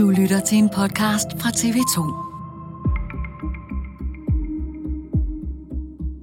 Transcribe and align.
Du 0.00 0.10
lytter 0.10 0.40
til 0.40 0.58
en 0.58 0.68
podcast 0.68 1.26
fra 1.40 1.50
TV2. 1.50 1.98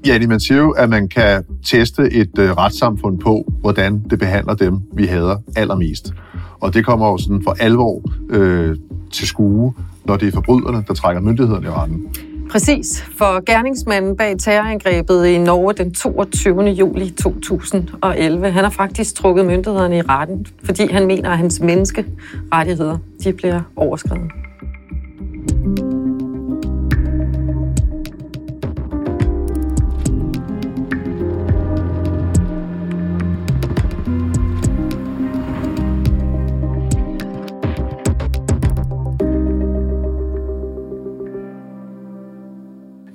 Ja, 0.08 0.28
man 0.28 0.40
siger 0.40 0.58
jo, 0.58 0.72
at 0.72 0.90
man 0.90 1.08
kan 1.10 1.44
teste 1.66 2.12
et 2.12 2.40
øh, 2.40 2.52
retssamfund 2.52 3.20
på, 3.20 3.54
hvordan 3.62 4.04
det 4.10 4.20
behandler 4.20 4.54
dem, 4.54 4.80
vi 4.94 5.06
hader 5.06 5.38
allermest. 5.56 6.14
Og 6.60 6.74
det 6.74 6.86
kommer 6.86 7.08
jo 7.08 7.18
sådan 7.18 7.44
for 7.44 7.56
alvor 7.60 8.02
øh, 8.30 8.76
til 9.12 9.28
skue, 9.28 9.74
når 10.06 10.18
det 10.18 10.28
er 10.28 10.32
forbryderne, 10.32 10.84
der 10.88 10.94
trækker 10.94 11.22
myndighederne 11.22 11.68
i 11.68 11.70
retten. 11.70 12.08
Præcis, 12.52 13.02
for 13.18 13.46
gerningsmanden 13.46 14.18
bag 14.18 14.38
terrorangrebet 14.40 15.26
i 15.26 15.38
Norge 15.38 15.74
den 15.74 15.94
22. 15.94 16.64
juli 16.64 17.10
2011, 17.10 18.52
han 18.52 18.64
har 18.64 18.72
faktisk 18.72 19.16
trukket 19.16 19.46
myndighederne 19.46 19.98
i 19.98 20.02
retten, 20.02 20.48
fordi 20.64 20.92
han 20.92 21.08
mener, 21.08 21.30
at 21.30 21.38
hans 21.38 21.60
menneskerettigheder 21.60 22.98
de 23.24 23.34
bliver 23.34 23.62
overskrevet. 23.76 24.47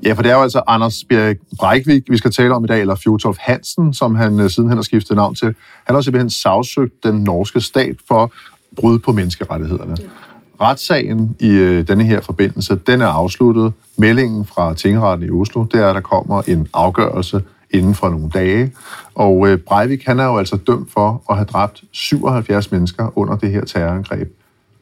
Ja, 0.05 0.13
for 0.13 0.23
det 0.23 0.31
er 0.31 0.37
jo 0.37 0.43
altså 0.43 0.63
Anders 0.67 1.05
Breivik, 1.59 2.03
vi 2.11 2.17
skal 2.17 2.33
tale 2.33 2.55
om 2.55 2.65
i 2.65 2.67
dag, 2.67 2.81
eller 2.81 2.95
Fjotolf 2.95 3.37
Hansen, 3.41 3.95
som 3.95 4.15
han 4.15 4.41
øh, 4.41 4.51
sidenhen 4.51 4.79
har 4.79 4.83
skiftet 4.83 5.17
navn 5.17 5.35
til. 5.35 5.55
Han 5.85 5.95
har 5.95 6.01
simpelthen 6.01 6.31
sagsøgt 6.31 7.05
den 7.05 7.15
norske 7.25 7.61
stat 7.61 7.97
for 8.09 8.33
brud 8.77 8.99
på 8.99 9.13
menneskerettighederne. 9.13 9.97
Retssagen 10.61 11.37
i 11.41 11.51
øh, 11.51 11.89
denne 11.89 12.05
her 12.05 12.21
forbindelse, 12.21 12.79
den 12.87 13.01
er 13.01 13.07
afsluttet. 13.07 13.73
Meldingen 13.97 14.47
fra 14.47 14.75
tingretten 14.75 15.27
i 15.27 15.31
Oslo, 15.31 15.65
det 15.65 15.81
er, 15.81 15.89
at 15.89 15.95
der 15.95 16.01
kommer 16.01 16.43
en 16.43 16.69
afgørelse 16.75 17.43
inden 17.71 17.95
for 17.95 18.09
nogle 18.09 18.31
dage. 18.35 18.73
Og 19.15 19.49
øh, 19.49 19.59
Breivik, 19.59 20.05
han 20.07 20.21
er 20.21 20.25
jo 20.25 20.39
altså 20.39 20.57
dømt 20.57 20.93
for 20.93 21.23
at 21.31 21.37
have 21.37 21.47
dræbt 21.47 21.83
77 21.93 22.73
mennesker 22.73 23.19
under 23.19 23.37
det 23.37 23.51
her 23.51 23.65
terrorangreb. 23.65 24.29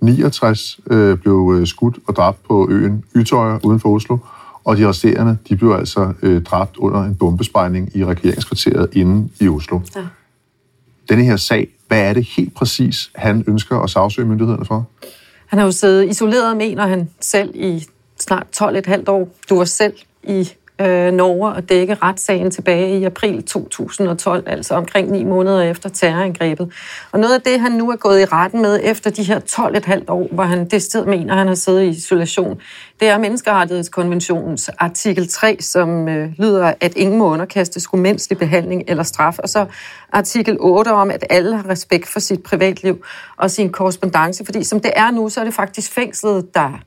69 0.01 0.81
øh, 0.91 1.19
blev 1.19 1.53
øh, 1.57 1.67
skudt 1.67 1.99
og 2.07 2.17
dræbt 2.17 2.39
på 2.49 2.69
øen 2.71 3.05
Ytøjer 3.17 3.59
uden 3.65 3.81
for 3.81 3.95
Oslo, 3.95 4.19
og 4.65 4.77
de 4.77 4.89
resterende, 4.89 5.39
de 5.49 5.57
blev 5.57 5.71
altså 5.71 6.13
øh, 6.23 6.43
dræbt 6.43 6.77
under 6.77 7.05
en 7.05 7.15
bombesprængning 7.15 7.97
i 7.97 8.05
regeringskvarteret 8.05 8.89
inde 8.93 9.29
i 9.41 9.49
Oslo. 9.49 9.81
Ja. 9.97 10.07
Denne 11.09 11.25
her 11.25 11.37
sag, 11.37 11.69
hvad 11.89 12.01
er 12.01 12.13
det 12.13 12.25
helt 12.37 12.55
præcis, 12.55 13.11
han 13.15 13.45
ønsker 13.47 13.79
at 13.79 13.91
sagsøge 13.91 14.29
myndighederne 14.29 14.65
for? 14.65 14.87
Han 15.47 15.59
har 15.59 15.67
jo 15.67 15.73
siddet 15.73 16.11
isoleret, 16.11 16.57
mener 16.57 16.87
han 16.87 17.09
selv, 17.21 17.51
i 17.55 17.87
snart 18.19 18.47
12,5 18.63 19.05
år. 19.07 19.29
Du 19.49 19.57
var 19.57 19.65
selv 19.65 19.95
i 20.23 20.49
øh, 20.81 21.13
Norge 21.13 21.53
og 21.53 21.69
dække 21.69 21.95
retssagen 21.95 22.51
tilbage 22.51 22.99
i 22.99 23.05
april 23.05 23.43
2012, 23.43 24.45
altså 24.47 24.75
omkring 24.75 25.11
ni 25.11 25.25
måneder 25.25 25.63
efter 25.63 25.89
terrorangrebet. 25.89 26.73
Og 27.13 27.21
noget 27.21 27.35
af 27.35 27.41
det, 27.41 27.61
han 27.61 27.73
nu 27.73 27.91
er 27.91 27.97
gået 27.97 28.21
i 28.21 28.25
retten 28.25 28.63
med 28.63 28.81
efter 28.83 29.11
de 29.11 29.23
her 29.23 29.41
12,5 29.41 30.05
år, 30.09 30.29
hvor 30.33 30.43
han 30.43 30.69
det 30.69 30.83
sted 30.83 31.07
mener, 31.07 31.37
han 31.37 31.47
har 31.47 31.55
siddet 31.55 31.83
i 31.83 31.89
isolation, 31.89 32.61
det 33.01 33.09
er 33.09 33.19
Menneskerettighedskonventionens 33.19 34.69
artikel 34.69 35.29
3, 35.29 35.57
som 35.61 36.09
øh, 36.09 36.33
lyder, 36.39 36.75
at 36.81 36.95
ingen 36.97 37.19
må 37.19 37.33
underkastes 37.33 37.93
umenneskelig 37.93 38.39
behandling 38.39 38.85
eller 38.89 39.03
straf, 39.03 39.39
og 39.39 39.49
så 39.49 39.67
artikel 40.13 40.57
8 40.61 40.89
om, 40.89 41.11
at 41.11 41.25
alle 41.31 41.57
har 41.57 41.69
respekt 41.69 42.09
for 42.09 42.21
sit 42.21 42.43
privatliv 42.43 43.05
og 43.37 43.51
sin 43.51 43.73
korrespondence, 43.73 44.45
fordi 44.45 44.65
som 44.65 44.81
det 44.81 44.93
er 44.97 45.11
nu, 45.11 45.29
så 45.29 45.41
er 45.41 45.45
det 45.45 45.55
faktisk 45.55 45.93
fængslet, 45.93 46.55
der 46.55 46.81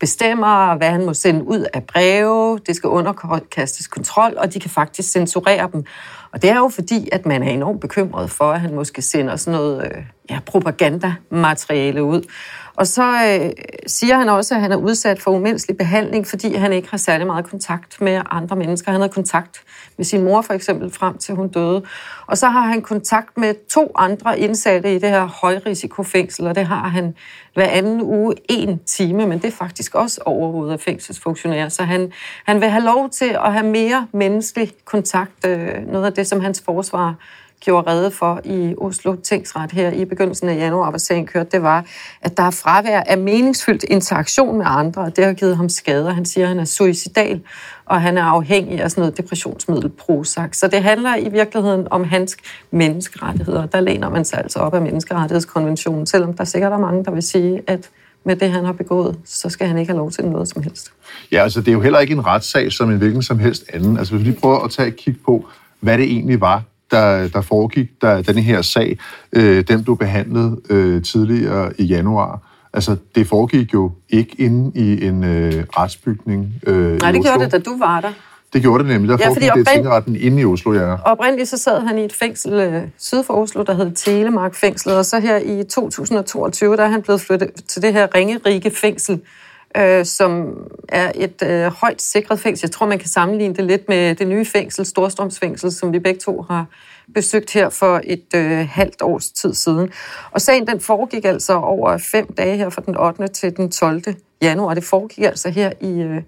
bestemmer, 0.00 0.76
hvad 0.76 0.90
han 0.90 1.06
må 1.06 1.14
sende 1.14 1.44
ud 1.44 1.66
af 1.72 1.84
breve, 1.84 2.58
det 2.66 2.76
skal 2.76 2.88
underkastes 2.88 3.86
kontrol, 3.86 4.34
og 4.36 4.54
de 4.54 4.60
kan 4.60 4.70
faktisk 4.70 5.12
censurere 5.12 5.68
dem. 5.72 5.84
Og 6.32 6.42
det 6.42 6.50
er 6.50 6.56
jo 6.56 6.68
fordi, 6.68 7.08
at 7.12 7.26
man 7.26 7.42
er 7.42 7.50
enormt 7.50 7.80
bekymret 7.80 8.30
for, 8.30 8.52
at 8.52 8.60
han 8.60 8.74
måske 8.74 9.02
sender 9.02 9.36
sådan 9.36 9.60
noget 9.60 9.84
øh, 9.84 10.02
ja, 10.30 10.38
propagandamateriale 10.46 12.02
ud. 12.02 12.22
Og 12.78 12.86
så 12.86 13.02
øh, 13.02 13.50
siger 13.86 14.16
han 14.16 14.28
også, 14.28 14.54
at 14.54 14.60
han 14.60 14.72
er 14.72 14.76
udsat 14.76 15.22
for 15.22 15.30
umenneskelig 15.30 15.76
behandling, 15.76 16.26
fordi 16.26 16.54
han 16.54 16.72
ikke 16.72 16.90
har 16.90 16.96
særlig 16.96 17.26
meget 17.26 17.44
kontakt 17.44 18.00
med 18.00 18.20
andre 18.30 18.56
mennesker. 18.56 18.92
Han 18.92 19.00
har 19.00 19.08
kontakt 19.08 19.62
med 19.96 20.04
sin 20.04 20.24
mor 20.24 20.42
for 20.42 20.54
eksempel 20.54 20.90
frem 20.90 21.18
til 21.18 21.34
hun 21.34 21.48
døde. 21.48 21.82
Og 22.26 22.38
så 22.38 22.48
har 22.48 22.60
han 22.60 22.82
kontakt 22.82 23.38
med 23.38 23.54
to 23.68 23.92
andre 23.94 24.38
indsatte 24.38 24.94
i 24.94 24.98
det 24.98 25.10
her 25.10 25.26
højrisikofængsel, 25.26 26.46
og 26.46 26.54
det 26.54 26.66
har 26.66 26.88
han 26.88 27.14
hver 27.54 27.68
anden 27.68 28.02
uge 28.02 28.34
en 28.48 28.78
time, 28.78 29.26
men 29.26 29.38
det 29.38 29.48
er 29.48 29.56
faktisk 29.56 29.94
også 29.94 30.20
overhovedet 30.24 30.72
af 30.72 30.80
fængselsfunktionærer. 30.80 31.68
Så 31.68 31.82
han, 31.82 32.12
han 32.44 32.60
vil 32.60 32.68
have 32.68 32.84
lov 32.84 33.10
til 33.10 33.36
at 33.44 33.52
have 33.52 33.66
mere 33.66 34.06
menneskelig 34.12 34.72
kontakt. 34.84 35.46
Øh, 35.46 35.92
noget 35.92 36.06
af 36.06 36.12
det, 36.12 36.26
som 36.26 36.40
hans 36.40 36.62
forsvar 36.64 37.14
gjorde 37.60 37.90
rede 37.90 38.10
for 38.10 38.40
i 38.44 38.74
Oslo 38.78 39.16
Tingsret 39.22 39.72
her 39.72 39.90
i 39.90 40.04
begyndelsen 40.04 40.48
af 40.48 40.56
januar, 40.56 40.90
hvor 40.90 40.98
sagen 40.98 41.26
kørte, 41.26 41.48
det 41.52 41.62
var, 41.62 41.84
at 42.22 42.36
der 42.36 42.42
er 42.42 42.50
fravær 42.50 43.00
af 43.00 43.18
meningsfyldt 43.18 43.84
interaktion 43.84 44.58
med 44.58 44.66
andre, 44.68 45.02
og 45.02 45.16
det 45.16 45.24
har 45.24 45.32
givet 45.32 45.56
ham 45.56 45.68
skader. 45.68 46.10
Han 46.10 46.24
siger, 46.24 46.44
at 46.44 46.48
han 46.48 46.58
er 46.58 46.64
suicidal, 46.64 47.40
og 47.86 48.02
han 48.02 48.18
er 48.18 48.22
afhængig 48.22 48.80
af 48.80 48.90
sådan 48.90 49.02
noget 49.02 49.16
depressionsmiddel 49.16 49.88
Prozac. 49.88 50.56
Så 50.56 50.68
det 50.68 50.82
handler 50.82 51.16
i 51.16 51.28
virkeligheden 51.28 51.88
om 51.90 52.04
hans 52.04 52.36
menneskerettigheder. 52.70 53.66
Der 53.66 53.80
læner 53.80 54.10
man 54.10 54.24
sig 54.24 54.38
altså 54.38 54.58
op 54.58 54.74
af 54.74 54.82
menneskerettighedskonventionen, 54.82 56.06
selvom 56.06 56.34
der 56.34 56.44
sikkert 56.44 56.72
er 56.72 56.78
mange, 56.78 57.04
der 57.04 57.10
vil 57.10 57.22
sige, 57.22 57.62
at 57.66 57.90
med 58.24 58.36
det, 58.36 58.50
han 58.50 58.64
har 58.64 58.72
begået, 58.72 59.18
så 59.24 59.48
skal 59.48 59.66
han 59.66 59.78
ikke 59.78 59.92
have 59.92 59.98
lov 59.98 60.10
til 60.10 60.24
noget 60.24 60.48
som 60.48 60.62
helst. 60.62 60.92
Ja, 61.32 61.42
altså 61.42 61.60
det 61.60 61.68
er 61.68 61.72
jo 61.72 61.80
heller 61.80 61.98
ikke 61.98 62.12
en 62.12 62.26
retssag 62.26 62.72
som 62.72 62.90
en 62.90 62.98
hvilken 62.98 63.22
som 63.22 63.38
helst 63.38 63.64
anden. 63.72 63.98
Altså 63.98 64.14
hvis 64.14 64.24
vi 64.24 64.30
lige 64.30 64.40
prøver 64.40 64.58
at 64.58 64.70
tage 64.70 64.88
et 64.88 64.96
kig 64.96 65.16
på, 65.24 65.48
hvad 65.80 65.98
det 65.98 66.04
egentlig 66.04 66.40
var, 66.40 66.62
der, 66.90 67.28
der 67.28 67.40
foregik, 67.40 67.88
da 68.02 68.22
denne 68.22 68.42
her 68.42 68.62
sag, 68.62 68.98
øh, 69.32 69.64
den 69.68 69.84
blev 69.84 69.98
behandlet 69.98 70.58
øh, 70.70 71.02
tidligere 71.02 71.72
i 71.78 71.84
januar. 71.84 72.40
Altså, 72.72 72.96
det 73.14 73.26
foregik 73.26 73.74
jo 73.74 73.92
ikke 74.08 74.36
inde 74.38 74.80
i 74.80 75.04
en 75.06 75.24
øh, 75.24 75.64
retsbygning 75.78 76.54
øh, 76.66 77.00
Nej, 77.00 77.12
det 77.12 77.22
gjorde 77.22 77.44
det, 77.44 77.52
da 77.52 77.58
du 77.58 77.78
var 77.78 78.00
der. 78.00 78.12
Det 78.52 78.62
gjorde 78.62 78.84
det 78.84 78.92
nemlig. 78.92 79.08
Der 79.08 79.16
ja, 79.20 79.28
foregik 79.28 79.50
det 79.54 79.68
tingretten 79.68 80.16
inde 80.16 80.40
i 80.42 80.44
Oslo, 80.44 80.72
ja. 80.72 80.94
Oprindeligt 81.04 81.48
så 81.48 81.58
sad 81.58 81.80
han 81.80 81.98
i 81.98 82.04
et 82.04 82.12
fængsel 82.12 82.52
øh, 82.52 82.82
syd 82.98 83.22
for 83.22 83.34
Oslo, 83.34 83.62
der 83.62 83.74
hed 83.74 83.92
Telemark 83.94 84.54
fængslet, 84.54 84.96
og 84.96 85.04
så 85.04 85.20
her 85.20 85.36
i 85.36 85.64
2022, 85.64 86.76
der 86.76 86.84
er 86.84 86.88
han 86.88 87.02
blevet 87.02 87.20
flyttet 87.20 87.50
til 87.68 87.82
det 87.82 87.92
her 87.92 88.14
ringerige 88.14 88.70
fængsel, 88.70 89.20
øh, 89.78 90.04
som 90.04 90.54
er 90.88 91.12
et 91.14 91.42
øh, 91.42 91.72
højt 91.72 92.02
sikret 92.02 92.40
fængsel. 92.40 92.66
Jeg 92.66 92.70
tror, 92.70 92.86
man 92.86 92.98
kan 92.98 93.08
sammenligne 93.08 93.54
det 93.54 93.64
lidt 93.64 93.88
med 93.88 94.14
det 94.14 94.28
nye 94.28 94.44
fængsel, 94.44 94.86
Storstrømsfængsel, 94.86 95.72
som 95.72 95.92
vi 95.92 95.98
begge 95.98 96.20
to 96.20 96.42
har 96.42 96.66
besøgt 97.14 97.52
her 97.52 97.68
for 97.68 98.00
et 98.04 98.34
øh, 98.34 98.68
halvt 98.70 99.02
års 99.02 99.30
tid 99.30 99.54
siden. 99.54 99.90
Og 100.30 100.40
sagen 100.40 100.66
den 100.66 100.80
foregik 100.80 101.24
altså 101.24 101.52
over 101.52 101.98
fem 101.98 102.32
dage 102.32 102.56
her 102.56 102.70
fra 102.70 102.82
den 102.86 102.96
8. 102.96 103.28
til 103.28 103.56
den 103.56 103.70
12. 103.70 104.02
januar. 104.42 104.74
Det 104.74 104.84
foregik 104.84 105.24
altså 105.24 105.50
her 105.50 105.72
i, 105.80 106.00
øh, 106.00 106.22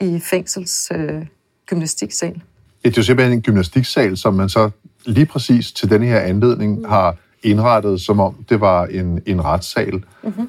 i 0.00 0.20
fængsels 0.20 0.90
øh, 0.94 1.26
gymnastiksal. 1.66 2.42
Det 2.84 2.92
er 2.92 2.94
jo 2.96 3.02
simpelthen 3.02 3.38
en 3.38 3.42
gymnastiksal, 3.42 4.16
som 4.16 4.34
man 4.34 4.48
så 4.48 4.70
lige 5.04 5.26
præcis 5.26 5.72
til 5.72 5.90
denne 5.90 6.06
her 6.06 6.20
anledning 6.20 6.78
mm. 6.78 6.84
har 6.84 7.16
indrettet, 7.42 8.00
som 8.00 8.20
om 8.20 8.34
det 8.48 8.60
var 8.60 8.86
en, 8.86 9.22
en 9.26 9.44
retssal. 9.44 10.04
Mm-hmm 10.22 10.48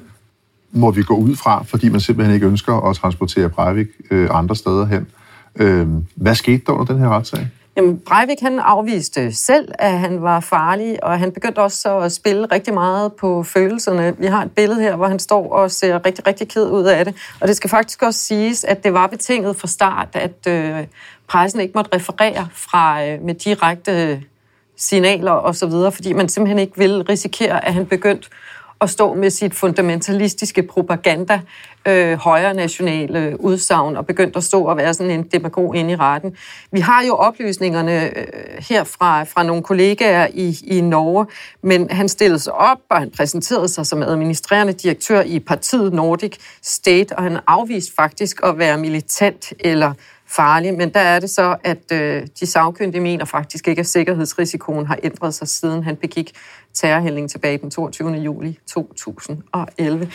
må 0.72 0.90
vi 0.90 1.02
gå 1.02 1.14
ud 1.14 1.36
fra, 1.36 1.62
fordi 1.62 1.88
man 1.88 2.00
simpelthen 2.00 2.34
ikke 2.34 2.46
ønsker 2.46 2.90
at 2.90 2.96
transportere 2.96 3.48
Breivik 3.48 3.88
øh, 4.10 4.28
andre 4.32 4.56
steder 4.56 4.86
hen. 4.86 5.06
Øh, 5.56 5.86
hvad 6.14 6.34
skete 6.34 6.62
der 6.66 6.72
under 6.72 6.84
den 6.84 6.98
her 6.98 7.08
retssag? 7.08 7.48
Jamen, 7.78 7.98
Breivik 8.06 8.40
han 8.40 8.58
afviste 8.58 9.32
selv, 9.32 9.68
at 9.78 9.98
han 9.98 10.22
var 10.22 10.40
farlig, 10.40 11.04
og 11.04 11.18
han 11.18 11.32
begyndte 11.32 11.58
også 11.58 11.80
så 11.80 11.98
at 11.98 12.12
spille 12.12 12.46
rigtig 12.52 12.74
meget 12.74 13.12
på 13.12 13.42
følelserne. 13.42 14.14
Vi 14.18 14.26
har 14.26 14.42
et 14.42 14.50
billede 14.50 14.80
her, 14.80 14.96
hvor 14.96 15.06
han 15.06 15.18
står 15.18 15.52
og 15.52 15.70
ser 15.70 16.06
rigtig, 16.06 16.26
rigtig 16.26 16.48
ked 16.48 16.70
ud 16.70 16.84
af 16.84 17.04
det. 17.04 17.14
Og 17.40 17.48
det 17.48 17.56
skal 17.56 17.70
faktisk 17.70 18.02
også 18.02 18.20
siges, 18.20 18.64
at 18.64 18.84
det 18.84 18.92
var 18.92 19.06
betinget 19.06 19.56
fra 19.56 19.68
start, 19.68 20.08
at 20.12 20.46
øh, 20.48 20.86
pressen 21.28 21.60
ikke 21.60 21.72
måtte 21.74 21.96
referere 21.96 22.48
fra 22.52 23.04
øh, 23.06 23.22
med 23.22 23.34
direkte 23.34 24.22
signaler 24.76 25.32
osv., 25.32 25.72
fordi 25.92 26.12
man 26.12 26.28
simpelthen 26.28 26.58
ikke 26.58 26.78
ville 26.78 27.02
risikere, 27.08 27.64
at 27.64 27.74
han 27.74 27.86
begyndte 27.86 28.28
at 28.80 28.90
stå 28.90 29.14
med 29.14 29.30
sit 29.30 29.54
fundamentalistiske 29.54 30.62
propaganda, 30.62 31.40
øh, 31.88 32.18
højre 32.18 32.54
nationale 32.54 33.18
øh, 33.18 33.34
udsagn 33.38 33.96
og 33.96 34.06
begyndt 34.06 34.36
at 34.36 34.44
stå 34.44 34.62
og 34.62 34.76
være 34.76 34.94
sådan 34.94 35.10
en 35.12 35.22
demagog 35.22 35.76
inde 35.76 35.92
i 35.92 35.96
retten. 35.96 36.36
Vi 36.72 36.80
har 36.80 37.02
jo 37.02 37.14
oplysningerne 37.14 38.18
øh, 38.18 38.26
her 38.68 38.84
fra, 38.84 39.24
fra 39.24 39.42
nogle 39.42 39.62
kollegaer 39.62 40.26
i, 40.34 40.56
i 40.66 40.80
Norge, 40.80 41.26
men 41.62 41.90
han 41.90 42.08
stillede 42.08 42.38
sig 42.38 42.52
op, 42.52 42.78
og 42.90 42.98
han 42.98 43.10
præsenterede 43.10 43.68
sig 43.68 43.86
som 43.86 44.02
administrerende 44.02 44.72
direktør 44.72 45.22
i 45.22 45.38
partiet 45.38 45.92
Nordic 45.92 46.36
State, 46.62 47.16
og 47.16 47.22
han 47.22 47.38
afviste 47.46 47.94
faktisk 47.96 48.40
at 48.44 48.58
være 48.58 48.78
militant 48.78 49.52
eller 49.60 49.92
farlig, 50.30 50.74
men 50.74 50.88
der 50.88 51.00
er 51.00 51.20
det 51.20 51.30
så, 51.30 51.56
at 51.64 51.92
øh, 51.92 52.22
de 52.40 52.46
sagkyndige 52.46 53.00
mener 53.00 53.24
faktisk 53.24 53.68
ikke, 53.68 53.80
at 53.80 53.86
sikkerhedsrisikoen 53.86 54.86
har 54.86 54.98
ændret 55.02 55.34
sig, 55.34 55.48
siden 55.48 55.82
han 55.82 55.96
begik 55.96 56.32
terrorhældning 56.74 57.30
tilbage 57.30 57.58
den 57.58 57.70
22. 57.70 58.10
juli 58.10 58.58
2011. 58.66 60.08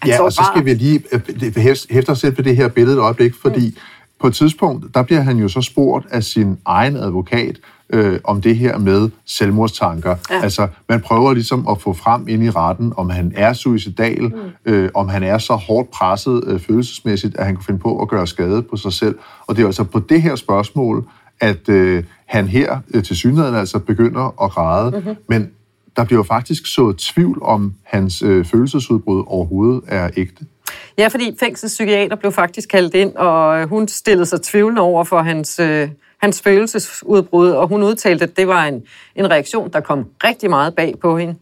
Han 0.00 0.10
ja, 0.10 0.22
og 0.22 0.32
så 0.32 0.50
skal 0.54 0.64
vi 0.64 0.74
lige 0.74 1.02
øh, 1.12 1.66
hæfte 1.90 2.10
os 2.10 2.18
selv 2.18 2.34
på 2.34 2.42
det 2.42 2.56
her 2.56 2.68
billede 2.68 2.96
et 2.96 3.00
øjeblik, 3.00 3.34
fordi 3.42 3.68
mm. 3.68 3.76
på 4.20 4.26
et 4.26 4.34
tidspunkt, 4.34 4.94
der 4.94 5.02
bliver 5.02 5.20
han 5.20 5.36
jo 5.36 5.48
så 5.48 5.62
spurgt 5.62 6.06
af 6.10 6.24
sin 6.24 6.58
egen 6.64 6.96
advokat, 6.96 7.56
øh, 7.90 8.20
om 8.24 8.40
det 8.40 8.56
her 8.56 8.78
med 8.78 9.10
selvmordstanker. 9.24 10.16
Ja. 10.30 10.42
Altså, 10.42 10.68
man 10.88 11.00
prøver 11.00 11.32
ligesom 11.32 11.68
at 11.68 11.80
få 11.80 11.92
frem 11.92 12.28
ind 12.28 12.44
i 12.44 12.50
retten, 12.50 12.92
om 12.96 13.10
han 13.10 13.32
er 13.36 13.52
suicidal, 13.52 14.22
mm. 14.22 14.72
øh, 14.72 14.90
om 14.94 15.08
han 15.08 15.22
er 15.22 15.38
så 15.38 15.54
hårdt 15.54 15.90
presset 15.90 16.44
øh, 16.46 16.60
følelsesmæssigt, 16.60 17.36
at 17.36 17.46
han 17.46 17.56
kan 17.56 17.64
finde 17.64 17.80
på 17.80 18.02
at 18.02 18.08
gøre 18.08 18.26
skade 18.26 18.62
på 18.62 18.76
sig 18.76 18.92
selv. 18.92 19.18
Og 19.46 19.56
det 19.56 19.62
er 19.62 19.66
altså 19.66 19.84
på 19.84 19.98
det 19.98 20.22
her 20.22 20.36
spørgsmål, 20.36 21.08
at 21.40 21.68
øh, 21.68 22.04
han 22.26 22.48
her 22.48 22.78
øh, 22.94 23.02
til 23.02 23.16
synligheden 23.16 23.54
altså 23.54 23.78
begynder 23.78 24.44
at 24.44 24.50
græde. 24.50 24.90
Mm-hmm. 24.90 25.14
Men 25.28 25.50
der 25.96 26.04
bliver 26.04 26.18
jo 26.18 26.22
faktisk 26.22 26.66
så 26.66 26.92
tvivl 26.98 27.38
om, 27.42 27.74
hans 27.82 28.22
øh, 28.22 28.44
følelsesudbrud 28.44 29.24
overhovedet 29.26 29.82
er 29.86 30.10
ægte. 30.16 30.44
Ja, 30.98 31.08
fordi 31.08 31.36
fængselspsykiater 31.40 32.16
blev 32.16 32.32
faktisk 32.32 32.68
kaldt 32.68 32.94
ind, 32.94 33.16
og 33.16 33.68
hun 33.68 33.88
stillede 33.88 34.26
sig 34.26 34.42
tvivlende 34.42 34.82
over 34.82 35.04
for 35.04 35.22
hans... 35.22 35.58
Øh 35.58 35.88
hans 36.20 36.42
følelsesudbrud, 36.42 37.50
og 37.50 37.68
hun 37.68 37.82
udtalte, 37.82 38.24
at 38.24 38.36
det 38.36 38.48
var 38.48 38.64
en, 38.64 38.82
en 39.16 39.30
reaktion, 39.30 39.70
der 39.72 39.80
kom 39.80 40.06
rigtig 40.24 40.50
meget 40.50 40.74
bag 40.74 40.94
på 41.00 41.18
hende, 41.18 41.34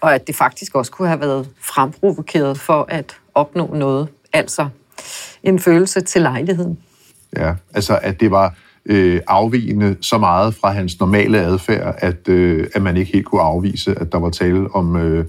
og 0.00 0.14
at 0.14 0.26
det 0.26 0.36
faktisk 0.36 0.74
også 0.74 0.92
kunne 0.92 1.08
have 1.08 1.20
været 1.20 1.48
fremprovokeret 1.60 2.58
for 2.58 2.86
at 2.88 3.16
opnå 3.34 3.74
noget, 3.74 4.08
altså 4.32 4.68
en 5.42 5.58
følelse 5.58 6.00
til 6.00 6.22
lejligheden. 6.22 6.78
Ja, 7.36 7.54
altså 7.74 7.98
at 8.02 8.20
det 8.20 8.30
var 8.30 8.54
øh, 8.86 9.20
afvigende 9.26 9.96
så 10.00 10.18
meget 10.18 10.54
fra 10.54 10.72
hans 10.72 11.00
normale 11.00 11.38
adfærd, 11.38 11.94
at, 11.98 12.28
øh, 12.28 12.66
at 12.74 12.82
man 12.82 12.96
ikke 12.96 13.12
helt 13.12 13.26
kunne 13.26 13.40
afvise, 13.40 13.94
at 14.00 14.12
der 14.12 14.18
var 14.18 14.30
tale 14.30 14.74
om, 14.74 14.96
øh, 14.96 15.24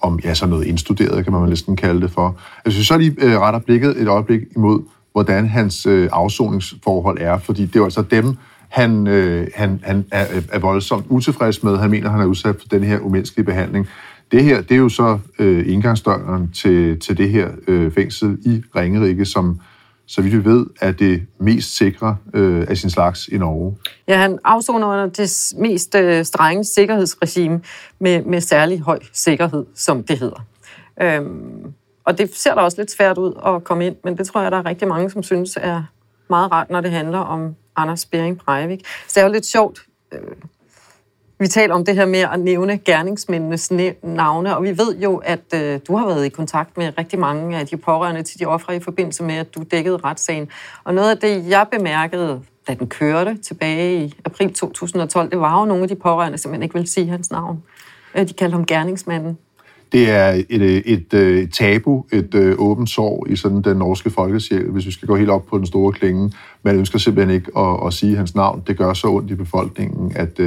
om 0.00 0.20
ja, 0.24 0.34
sådan 0.34 0.50
noget 0.50 0.66
indstuderet, 0.66 1.24
kan 1.24 1.32
man 1.32 1.48
næsten 1.48 1.76
kalde 1.76 2.00
det 2.00 2.10
for. 2.10 2.40
Altså, 2.64 2.84
så 2.84 2.98
lige 2.98 3.14
øh, 3.18 3.40
retter 3.40 3.60
blikket 3.60 4.02
et 4.02 4.08
øjeblik 4.08 4.40
imod 4.56 4.82
hvordan 5.18 5.48
hans 5.48 5.86
øh, 5.86 6.08
afsoningsforhold 6.12 7.18
er, 7.20 7.38
fordi 7.38 7.66
det 7.66 7.76
er 7.76 7.84
altså 7.84 8.02
dem, 8.02 8.36
han, 8.68 9.06
øh, 9.06 9.48
han, 9.54 9.80
han 9.84 10.06
er, 10.12 10.26
er 10.52 10.58
voldsomt 10.58 11.06
utilfreds 11.08 11.62
med. 11.62 11.76
Han 11.76 11.90
mener, 11.90 12.10
han 12.10 12.20
er 12.20 12.24
udsat 12.24 12.56
for 12.60 12.68
den 12.68 12.84
her 12.84 13.00
umenneskelige 13.00 13.46
behandling. 13.46 13.88
Det 14.32 14.44
her, 14.44 14.60
det 14.60 14.72
er 14.72 14.78
jo 14.78 14.88
så 14.88 15.18
øh, 15.38 15.72
indgangsdøren 15.72 16.52
til, 16.52 17.00
til 17.00 17.18
det 17.18 17.30
her 17.30 17.48
øh, 17.68 17.92
fængsel 17.92 18.38
i 18.44 18.62
Ringerike, 18.76 19.24
som 19.24 19.60
så 20.06 20.22
vidt 20.22 20.34
vi 20.34 20.44
ved, 20.44 20.66
er 20.80 20.92
det 20.92 21.22
mest 21.40 21.76
sikre 21.76 22.16
øh, 22.34 22.66
af 22.68 22.78
sin 22.78 22.90
slags 22.90 23.28
i 23.28 23.38
Norge. 23.38 23.76
Ja, 24.08 24.16
han 24.16 24.38
afsoner 24.44 24.86
under 24.86 25.06
det 25.06 25.52
mest 25.58 25.94
øh, 25.94 26.24
strenge 26.24 26.64
sikkerhedsregime 26.64 27.60
med, 28.00 28.22
med 28.24 28.40
særlig 28.40 28.80
høj 28.80 28.98
sikkerhed, 29.12 29.64
som 29.74 30.02
det 30.02 30.18
hedder. 30.18 30.44
Øhm, 31.02 31.72
og 32.08 32.18
det 32.18 32.36
ser 32.36 32.54
da 32.54 32.60
også 32.60 32.76
lidt 32.80 32.90
svært 32.90 33.18
ud 33.18 33.32
at 33.46 33.64
komme 33.64 33.86
ind, 33.86 33.96
men 34.04 34.18
det 34.18 34.26
tror 34.26 34.42
jeg, 34.42 34.52
der 34.52 34.58
er 34.58 34.66
rigtig 34.66 34.88
mange, 34.88 35.10
som 35.10 35.22
synes 35.22 35.58
er 35.60 35.82
meget 36.30 36.52
rart, 36.52 36.70
når 36.70 36.80
det 36.80 36.90
handler 36.90 37.18
om 37.18 37.54
Anders 37.76 38.06
Bering 38.06 38.38
Breivik. 38.38 38.86
Så 38.86 39.12
det 39.14 39.20
er 39.20 39.26
jo 39.26 39.32
lidt 39.32 39.46
sjovt. 39.46 39.82
Øh, 40.12 40.20
vi 41.38 41.46
taler 41.46 41.74
om 41.74 41.84
det 41.84 41.94
her 41.94 42.06
med 42.06 42.18
at 42.18 42.40
nævne 42.40 42.78
gerningsmændenes 42.78 43.72
navne, 44.02 44.56
og 44.56 44.62
vi 44.62 44.78
ved 44.78 44.98
jo, 44.98 45.16
at 45.16 45.54
øh, 45.54 45.80
du 45.88 45.96
har 45.96 46.06
været 46.06 46.26
i 46.26 46.28
kontakt 46.28 46.76
med 46.76 46.92
rigtig 46.98 47.18
mange 47.18 47.58
af 47.58 47.66
de 47.66 47.76
pårørende 47.76 48.22
til 48.22 48.40
de 48.40 48.46
ofre 48.46 48.76
i 48.76 48.80
forbindelse 48.80 49.22
med, 49.22 49.34
at 49.34 49.54
du 49.54 49.62
dækkede 49.70 49.96
retssagen. 49.96 50.48
Og 50.84 50.94
noget 50.94 51.10
af 51.10 51.18
det, 51.18 51.48
jeg 51.48 51.66
bemærkede, 51.70 52.42
da 52.68 52.74
den 52.74 52.88
kørte 52.88 53.36
tilbage 53.36 54.04
i 54.04 54.14
april 54.24 54.54
2012, 54.54 55.30
det 55.30 55.40
var 55.40 55.60
jo 55.60 55.66
nogle 55.66 55.82
af 55.82 55.88
de 55.88 55.96
pårørende, 55.96 56.38
som 56.38 56.62
ikke 56.62 56.74
ville 56.74 56.88
sige 56.88 57.08
hans 57.08 57.30
navn. 57.30 57.62
Øh, 58.14 58.28
de 58.28 58.32
kaldte 58.32 58.54
ham 58.54 58.66
gerningsmanden. 58.66 59.38
Det 59.92 60.10
er 60.10 60.42
et, 60.48 60.62
øh, 60.62 60.70
et, 60.70 61.14
øh, 61.14 61.38
et, 61.38 61.52
tabu, 61.52 62.04
et 62.12 62.34
uh, 62.34 62.68
åbent 62.68 62.90
sår 62.90 63.26
i 63.30 63.36
sådan 63.36 63.62
den 63.62 63.76
norske 63.76 64.10
folkesjæl, 64.10 64.70
hvis 64.70 64.86
vi 64.86 64.90
skal 64.90 65.08
gå 65.08 65.16
helt 65.16 65.30
op 65.30 65.46
på 65.46 65.58
den 65.58 65.66
store 65.66 65.92
klinge. 65.92 66.32
Man 66.62 66.76
ønsker 66.76 66.98
simpelthen 66.98 67.34
ikke 67.34 67.58
at, 67.58 67.86
at 67.86 67.92
sige 67.92 68.16
hans 68.16 68.34
navn. 68.34 68.62
Det 68.66 68.78
gør 68.78 68.92
så 68.92 69.08
ondt 69.08 69.30
i 69.30 69.34
befolkningen, 69.34 70.12
at, 70.16 70.40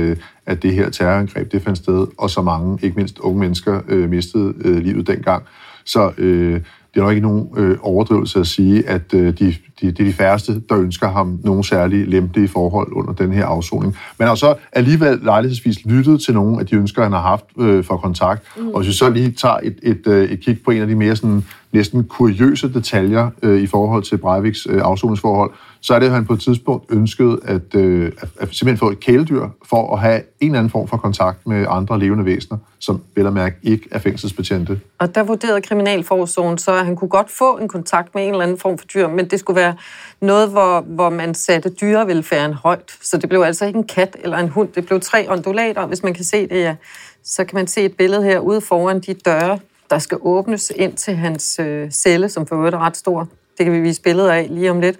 at 0.45 0.63
det 0.63 0.73
her 0.73 0.89
terrorangreb 0.89 1.51
det 1.51 1.61
fandt 1.61 1.77
sted, 1.77 2.07
og 2.17 2.29
så 2.29 2.41
mange, 2.41 2.79
ikke 2.81 2.95
mindst 2.95 3.19
unge 3.19 3.39
mennesker, 3.39 4.07
mistede 4.07 4.53
uh, 4.65 4.77
livet 4.77 5.07
dengang. 5.07 5.43
Så 5.85 6.11
øh, 6.17 6.61
det 6.93 6.99
er 6.99 7.03
nok 7.03 7.11
ikke 7.11 7.27
nogen 7.27 7.47
øh, 7.57 7.77
overdrivelse 7.81 8.39
at 8.39 8.47
sige, 8.47 8.89
at 8.89 9.13
øh, 9.13 9.39
de, 9.39 9.55
de, 9.81 9.91
det 9.91 9.99
er 9.99 10.05
de 10.05 10.13
færreste, 10.13 10.61
der 10.69 10.77
ønsker 10.77 11.09
ham 11.09 11.39
nogen 11.43 11.63
særlige 11.63 12.05
lempelige 12.05 12.47
forhold 12.47 12.93
under 12.93 13.13
den 13.13 13.31
her 13.31 13.45
afsoning. 13.45 13.97
Men 14.17 14.27
har 14.27 14.35
så 14.35 14.55
alligevel 14.73 15.19
lejlighedsvis 15.23 15.85
lyttet 15.85 16.21
til 16.21 16.33
nogle 16.33 16.59
af 16.59 16.65
de 16.65 16.75
ønsker, 16.75 17.03
han 17.03 17.11
har 17.11 17.21
haft 17.21 17.45
øh, 17.59 17.83
for 17.83 17.97
kontakt. 17.97 18.43
Mm. 18.57 18.67
Og 18.67 18.79
hvis 18.79 18.88
vi 18.88 18.93
så 18.93 19.09
lige 19.09 19.31
tager 19.31 19.57
et, 19.63 19.79
et, 19.83 20.07
øh, 20.07 20.29
et 20.29 20.39
kig 20.39 20.57
på 20.65 20.71
en 20.71 20.81
af 20.81 20.88
de 20.88 20.95
mere 20.95 21.15
sådan, 21.15 21.43
næsten 21.73 22.03
kuriøse 22.03 22.73
detaljer 22.73 23.29
øh, 23.41 23.62
i 23.62 23.68
forhold 23.68 24.03
til 24.03 24.18
Breiviks 24.18 24.68
øh, 24.69 24.81
afsoningsforhold, 24.83 25.51
så 25.81 25.94
er 25.94 26.00
det, 26.00 26.06
at 26.06 26.12
han 26.12 26.25
på 26.25 26.33
et 26.33 26.39
tidspunkt 26.39 26.85
ønskede 26.89 27.39
at, 27.45 27.75
øh, 27.75 28.12
at, 28.18 28.29
at 28.39 28.56
simpelthen 28.56 28.77
få 28.77 28.89
et 28.89 29.00
kæledyr 29.00 29.47
for 29.69 29.94
at 29.94 30.00
have 30.00 30.21
en 30.39 30.47
eller 30.47 30.59
anden 30.59 30.71
form 30.71 30.88
for 30.88 30.97
kontakt 30.97 31.47
med 31.47 31.65
andre 31.69 32.00
levende 32.00 32.25
væsener, 32.25 32.57
som 32.79 33.01
vel 33.15 33.27
at 33.27 33.33
mærke 33.33 33.56
ikke 33.63 33.88
er 33.91 34.00
fængselsbetjente. 34.00 34.79
Og 35.00 35.15
der 35.15 35.23
vurderede 35.23 35.62
Kriminalforsorgen 35.62 36.57
så, 36.57 36.71
at 36.71 36.85
han 36.85 36.95
kunne 36.95 37.09
godt 37.09 37.31
få 37.31 37.57
en 37.57 37.68
kontakt 37.68 38.15
med 38.15 38.24
en 38.24 38.29
eller 38.29 38.44
anden 38.44 38.57
form 38.57 38.77
for 38.77 38.85
dyr, 38.85 39.07
men 39.07 39.29
det 39.29 39.39
skulle 39.39 39.62
være 39.62 39.75
noget, 40.21 40.50
hvor, 40.50 40.81
hvor 40.81 41.09
man 41.09 41.33
satte 41.33 41.69
dyrevelfærden 41.69 42.53
højt. 42.53 42.97
Så 43.01 43.17
det 43.17 43.29
blev 43.29 43.41
altså 43.41 43.65
ikke 43.65 43.77
en 43.77 43.88
kat 43.88 44.17
eller 44.24 44.38
en 44.38 44.50
hund, 44.50 44.69
det 44.75 44.85
blev 44.85 45.00
tre 45.00 45.31
ondulater, 45.31 45.85
hvis 45.85 46.03
man 46.03 46.13
kan 46.13 46.24
se 46.24 46.47
det, 46.47 46.62
ja. 46.62 46.75
Så 47.24 47.44
kan 47.44 47.56
man 47.56 47.67
se 47.67 47.81
et 47.81 47.97
billede 47.97 48.24
her 48.24 48.39
ude 48.39 48.62
foran 48.62 49.00
de 49.00 49.13
døre, 49.13 49.59
der 49.91 49.99
skal 49.99 50.17
åbnes 50.21 50.71
ind 50.75 50.93
til 50.93 51.15
hans 51.15 51.59
øh, 51.59 51.91
celle, 51.91 52.29
som 52.29 52.47
for 52.47 52.55
øvrigt 52.55 52.75
er 52.75 52.79
ret 52.79 52.97
stor. 52.97 53.27
Det 53.57 53.65
kan 53.65 53.73
vi 53.73 53.79
vise 53.79 54.01
billeder 54.01 54.33
af 54.33 54.47
lige 54.49 54.71
om 54.71 54.79
lidt. 54.79 54.97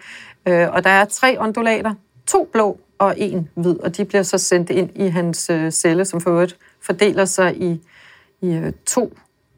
Øh, 0.48 0.68
og 0.72 0.84
der 0.84 0.90
er 0.90 1.06
tre 1.06 1.38
ondulater, 1.40 1.94
to 2.28 2.50
blå 2.54 2.80
og 3.00 3.16
en 3.18 3.50
hvid, 3.56 3.80
og 3.80 3.98
de 3.98 4.06
bliver 4.06 4.24
så 4.24 4.38
sendt 4.38 4.70
ind 4.70 4.90
i 4.96 5.08
hans 5.08 5.50
øh, 5.50 5.72
celle, 5.72 6.06
som 6.06 6.22
for 6.22 6.30
øvrigt 6.30 6.58
fordeler 6.82 7.26
sig 7.26 7.62
i, 7.62 7.82
i 8.42 8.54
øh, 8.54 8.74
to, 8.86 9.18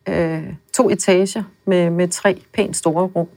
øh, 0.09 0.43
to 0.73 0.89
etager 0.89 1.43
med, 1.65 1.89
med 1.89 2.07
tre 2.07 2.41
pænt 2.53 2.75
store 2.75 3.03
rum. 3.03 3.27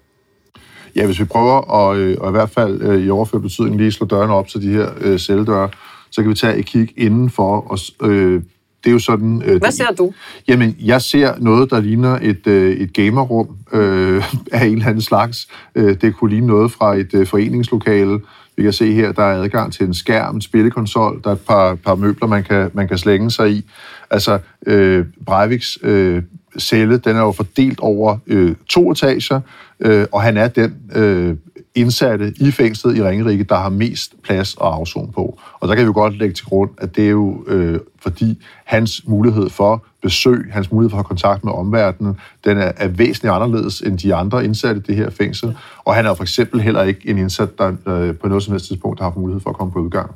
Ja, 0.97 1.07
hvis 1.07 1.21
vi 1.21 1.25
prøver 1.25 1.75
at, 1.75 1.97
øh, 1.97 2.17
og 2.21 2.29
i 2.29 2.31
hvert 2.31 2.51
fald 2.51 2.83
øh, 2.83 3.05
i 3.05 3.11
overført 3.11 3.43
betydning 3.43 3.77
lige 3.77 3.93
slå 3.93 4.07
dørene 4.07 4.35
op 4.35 4.49
til 4.49 4.63
de 4.63 4.73
her 4.73 4.91
øh, 5.01 5.19
celledøre, 5.19 5.71
så 6.11 6.23
kan 6.23 6.31
vi 6.31 6.35
tage 6.35 6.57
et 6.57 6.67
kig 6.67 6.95
indenfor 6.97 7.61
og 7.61 7.79
øh, 8.11 8.43
det 8.87 8.91
er 8.91 8.95
jo 8.95 8.99
sådan... 8.99 9.43
Øh, 9.47 9.59
Hvad 9.59 9.71
ser 9.71 9.93
du? 9.99 10.13
Jamen, 10.49 10.77
jeg 10.81 11.03
ser 11.03 11.35
noget, 11.39 11.71
der 11.71 11.81
ligner 11.81 12.19
et, 12.23 12.47
øh, 12.47 12.77
et 12.77 12.93
gamerrum 12.93 13.49
øh, 13.73 14.25
af 14.53 14.67
en 14.67 14.73
eller 14.73 14.87
anden 14.87 15.03
slags. 15.03 15.49
Øh, 15.75 16.01
det 16.01 16.17
kunne 16.17 16.31
ligne 16.31 16.47
noget 16.47 16.73
fra 16.73 16.95
et 16.95 17.15
øh, 17.15 17.27
foreningslokale. 17.27 18.21
Vi 18.57 18.63
kan 18.63 18.73
se 18.73 18.93
her, 18.93 19.13
der 19.13 19.23
er 19.23 19.43
adgang 19.43 19.73
til 19.73 19.87
en 19.87 19.95
skærm, 19.95 20.35
en 20.35 20.41
spillekonsol, 20.41 21.21
der 21.25 21.31
er 21.31 21.35
et 21.35 21.41
par, 21.41 21.75
par 21.75 21.95
møbler, 21.95 22.29
man 22.29 22.45
kan, 22.45 22.71
man 22.75 22.89
kan 22.89 22.99
slænge 22.99 23.31
sig 23.31 23.51
i. 23.51 23.65
Altså, 24.11 24.39
øh, 24.67 25.05
Breiviks 25.27 25.79
øh, 25.83 26.23
celle, 26.59 26.99
den 26.99 27.17
er 27.17 27.21
jo 27.21 27.33
fordelt 27.33 27.81
over 27.81 28.19
øh, 28.27 28.55
to 28.69 28.91
etager, 28.93 29.41
øh, 29.81 30.07
og 30.13 30.23
han 30.23 30.37
er 30.37 30.49
den 30.49 30.77
øh, 30.95 31.37
indsatte 31.75 32.35
i 32.37 32.51
fængslet 32.51 32.97
i 32.97 33.03
Ringerike, 33.03 33.45
der 33.45 33.57
har 33.57 33.69
mest 33.69 34.23
plads 34.23 34.55
og 34.55 34.75
afzone 34.75 35.13
på. 35.13 35.39
Og 35.61 35.69
der 35.69 35.75
kan 35.75 35.83
vi 35.83 35.87
jo 35.87 35.93
godt 35.93 36.19
lægge 36.19 36.35
til 36.35 36.45
grund, 36.45 36.71
at 36.79 36.97
det 36.97 37.07
er 37.07 37.11
jo 37.11 37.45
øh, 37.47 37.81
fordi 38.01 38.43
hans 38.65 39.03
mulighed 39.07 39.51
for 39.51 39.85
besøg, 40.03 40.49
hans 40.53 40.73
mulighed 40.73 40.91
for 40.91 40.97
at 40.97 40.99
have 40.99 41.09
kontakt 41.09 41.45
med 41.45 41.53
omverdenen, 41.53 42.21
den 42.45 42.59
er, 42.59 42.73
er 42.77 42.89
væsentligt 42.89 43.35
anderledes 43.35 43.81
end 43.81 43.99
de 43.99 44.15
andre 44.15 44.45
indsatte 44.45 44.81
i 44.81 44.85
det 44.87 44.97
her 44.97 45.11
fængsel. 45.11 45.57
Og 45.85 45.95
han 45.95 46.07
er 46.07 46.15
for 46.15 46.23
eksempel 46.23 46.61
heller 46.61 46.83
ikke 46.83 47.09
en 47.09 47.19
indsat, 47.19 47.59
der 47.59 47.73
øh, 47.87 48.17
på 48.17 48.29
noget 48.29 48.45
som 48.45 48.53
helst 48.53 48.67
tidspunkt 48.67 49.01
har 49.01 49.07
haft 49.07 49.17
mulighed 49.17 49.41
for 49.41 49.51
at 49.51 49.57
komme 49.57 49.73
på 49.73 49.79
udgang. 49.79 50.11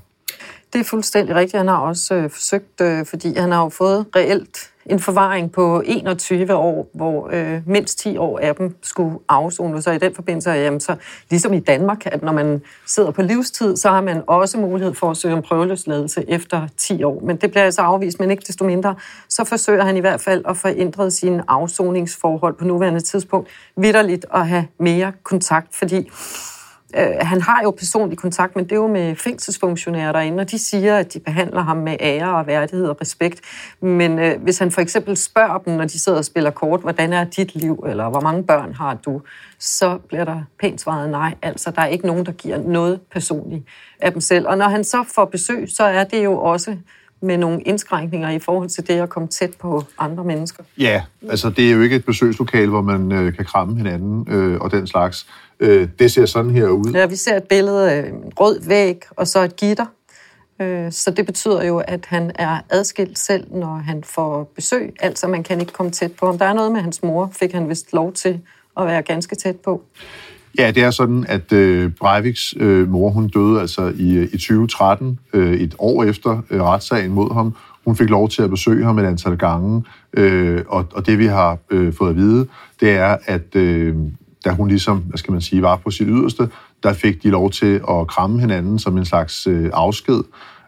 Det 0.72 0.80
er 0.80 0.84
fuldstændig 0.84 1.34
rigtigt. 1.34 1.58
Han 1.58 1.68
har 1.68 1.78
også 1.78 2.14
øh, 2.14 2.30
forsøgt, 2.30 2.80
øh, 2.80 3.06
fordi 3.06 3.34
han 3.38 3.52
har 3.52 3.62
jo 3.62 3.68
fået 3.68 4.06
reelt 4.16 4.69
en 4.86 5.00
forvaring 5.00 5.52
på 5.52 5.82
21 5.86 6.54
år, 6.54 6.90
hvor 6.94 7.28
øh, 7.32 7.60
mindst 7.66 7.98
10 7.98 8.16
år 8.16 8.38
af 8.38 8.54
dem 8.54 8.76
skulle 8.82 9.18
afzone. 9.28 9.82
Så 9.82 9.90
i 9.90 9.98
den 9.98 10.14
forbindelse, 10.14 10.50
jamen, 10.50 10.80
så 10.80 10.96
ligesom 11.30 11.52
i 11.52 11.60
Danmark, 11.60 12.06
at 12.06 12.22
når 12.22 12.32
man 12.32 12.62
sidder 12.86 13.10
på 13.10 13.22
livstid, 13.22 13.76
så 13.76 13.88
har 13.88 14.00
man 14.00 14.22
også 14.26 14.58
mulighed 14.58 14.94
for 14.94 15.10
at 15.10 15.16
søge 15.16 15.34
om 15.34 15.42
prøveløsladelse 15.42 16.24
efter 16.28 16.68
10 16.76 17.02
år. 17.02 17.20
Men 17.24 17.36
det 17.36 17.50
bliver 17.50 17.64
altså 17.64 17.82
afvist, 17.82 18.20
men 18.20 18.30
ikke 18.30 18.44
desto 18.46 18.64
mindre. 18.64 18.94
Så 19.28 19.44
forsøger 19.44 19.84
han 19.84 19.96
i 19.96 20.00
hvert 20.00 20.20
fald 20.20 20.44
at 20.48 20.56
forændre 20.56 21.10
sine 21.10 21.42
afsoningsforhold 21.48 22.54
på 22.54 22.64
nuværende 22.64 23.00
tidspunkt 23.00 23.48
vidderligt 23.76 24.26
at 24.34 24.48
have 24.48 24.66
mere 24.78 25.12
kontakt, 25.22 25.76
fordi 25.76 26.10
Øh, 26.96 27.14
han 27.20 27.40
har 27.40 27.60
jo 27.62 27.70
personlig 27.70 28.18
kontakt, 28.18 28.56
men 28.56 28.64
det 28.64 28.72
er 28.72 28.76
jo 28.76 28.86
med 28.86 29.16
fængselsfunktionærer 29.16 30.12
derinde, 30.12 30.40
og 30.40 30.50
de 30.50 30.58
siger, 30.58 30.96
at 30.96 31.14
de 31.14 31.20
behandler 31.20 31.60
ham 31.60 31.76
med 31.76 31.96
ære 32.00 32.36
og 32.36 32.46
værdighed 32.46 32.86
og 32.86 33.00
respekt. 33.00 33.40
Men 33.80 34.18
øh, 34.18 34.42
hvis 34.42 34.58
han 34.58 34.70
for 34.70 34.80
eksempel 34.80 35.16
spørger 35.16 35.58
dem, 35.58 35.72
når 35.72 35.84
de 35.84 35.98
sidder 35.98 36.18
og 36.18 36.24
spiller 36.24 36.50
kort, 36.50 36.80
hvordan 36.80 37.12
er 37.12 37.24
dit 37.24 37.54
liv, 37.54 37.84
eller 37.88 38.08
hvor 38.08 38.20
mange 38.20 38.44
børn 38.44 38.74
har 38.74 38.94
du, 38.94 39.22
så 39.58 39.98
bliver 40.08 40.24
der 40.24 40.42
pænt 40.60 40.80
svaret 40.80 41.10
nej. 41.10 41.34
Altså, 41.42 41.70
der 41.70 41.82
er 41.82 41.86
ikke 41.86 42.06
nogen, 42.06 42.26
der 42.26 42.32
giver 42.32 42.58
noget 42.58 43.00
personligt 43.12 43.64
af 44.00 44.12
dem 44.12 44.20
selv. 44.20 44.48
Og 44.48 44.58
når 44.58 44.68
han 44.68 44.84
så 44.84 45.04
får 45.14 45.24
besøg, 45.24 45.68
så 45.68 45.84
er 45.84 46.04
det 46.04 46.24
jo 46.24 46.38
også 46.38 46.76
med 47.22 47.38
nogle 47.38 47.62
indskrænkninger 47.62 48.30
i 48.30 48.38
forhold 48.38 48.68
til 48.68 48.86
det 48.86 49.00
at 49.00 49.08
komme 49.08 49.28
tæt 49.28 49.50
på 49.60 49.84
andre 49.98 50.24
mennesker. 50.24 50.64
Ja, 50.78 51.02
altså 51.30 51.50
det 51.50 51.68
er 51.68 51.72
jo 51.72 51.80
ikke 51.80 51.96
et 51.96 52.04
besøgslokale, 52.04 52.70
hvor 52.70 52.82
man 52.82 53.12
øh, 53.12 53.34
kan 53.36 53.44
kramme 53.44 53.76
hinanden 53.76 54.26
øh, 54.30 54.60
og 54.60 54.70
den 54.70 54.86
slags. 54.86 55.26
Øh, 55.60 55.88
det 55.98 56.12
ser 56.12 56.26
sådan 56.26 56.50
her 56.50 56.68
ud. 56.68 56.92
Ja, 56.92 57.06
vi 57.06 57.16
ser 57.16 57.36
et 57.36 57.44
billede 57.44 57.92
af 57.92 58.08
en 58.08 58.32
rød 58.40 58.68
væg 58.68 59.02
og 59.10 59.26
så 59.26 59.40
et 59.40 59.56
gitter. 59.56 59.86
Øh, 60.60 60.92
så 60.92 61.10
det 61.10 61.26
betyder 61.26 61.64
jo, 61.64 61.78
at 61.78 62.06
han 62.06 62.32
er 62.34 62.60
adskilt 62.70 63.18
selv, 63.18 63.46
når 63.54 63.74
han 63.74 64.04
får 64.04 64.52
besøg. 64.54 64.94
Altså, 65.00 65.26
man 65.26 65.42
kan 65.42 65.60
ikke 65.60 65.72
komme 65.72 65.92
tæt 65.92 66.12
på 66.12 66.26
ham. 66.26 66.38
Der 66.38 66.44
er 66.44 66.52
noget 66.52 66.72
med 66.72 66.80
hans 66.80 67.02
mor, 67.02 67.30
fik 67.32 67.52
han 67.52 67.68
vist 67.68 67.92
lov 67.92 68.12
til 68.12 68.40
at 68.76 68.86
være 68.86 69.02
ganske 69.02 69.36
tæt 69.36 69.56
på. 69.56 69.82
Ja, 70.58 70.70
det 70.70 70.82
er 70.82 70.90
sådan, 70.90 71.24
at 71.28 71.52
øh, 71.52 71.90
Breiviks 72.00 72.54
øh, 72.56 72.88
mor, 72.88 73.10
hun 73.10 73.28
døde 73.28 73.60
altså 73.60 73.92
i, 73.96 74.16
øh, 74.16 74.24
i 74.24 74.38
2013, 74.38 75.18
øh, 75.32 75.54
et 75.54 75.74
år 75.78 76.04
efter 76.04 76.42
øh, 76.50 76.62
retssagen 76.62 77.10
mod 77.10 77.34
ham. 77.34 77.56
Hun 77.84 77.96
fik 77.96 78.10
lov 78.10 78.28
til 78.28 78.42
at 78.42 78.50
besøge 78.50 78.84
ham 78.84 78.98
et 78.98 79.04
antal 79.04 79.36
gange, 79.36 79.84
øh, 80.12 80.62
og, 80.68 80.86
og 80.94 81.06
det 81.06 81.18
vi 81.18 81.26
har 81.26 81.58
øh, 81.70 81.92
fået 81.92 82.10
at 82.10 82.16
vide, 82.16 82.46
det 82.80 82.90
er, 82.90 83.16
at 83.26 83.56
øh, 83.56 83.96
da 84.44 84.50
hun 84.50 84.68
ligesom, 84.68 84.98
hvad 84.98 85.18
skal 85.18 85.32
man 85.32 85.40
sige, 85.40 85.62
var 85.62 85.76
på 85.76 85.90
sit 85.90 86.06
yderste, 86.10 86.48
der 86.82 86.92
fik 86.92 87.22
de 87.22 87.30
lov 87.30 87.50
til 87.50 87.80
at 87.90 88.06
kramme 88.06 88.40
hinanden 88.40 88.78
som 88.78 88.98
en 88.98 89.04
slags 89.04 89.46
øh, 89.46 89.70
afsked. 89.72 90.22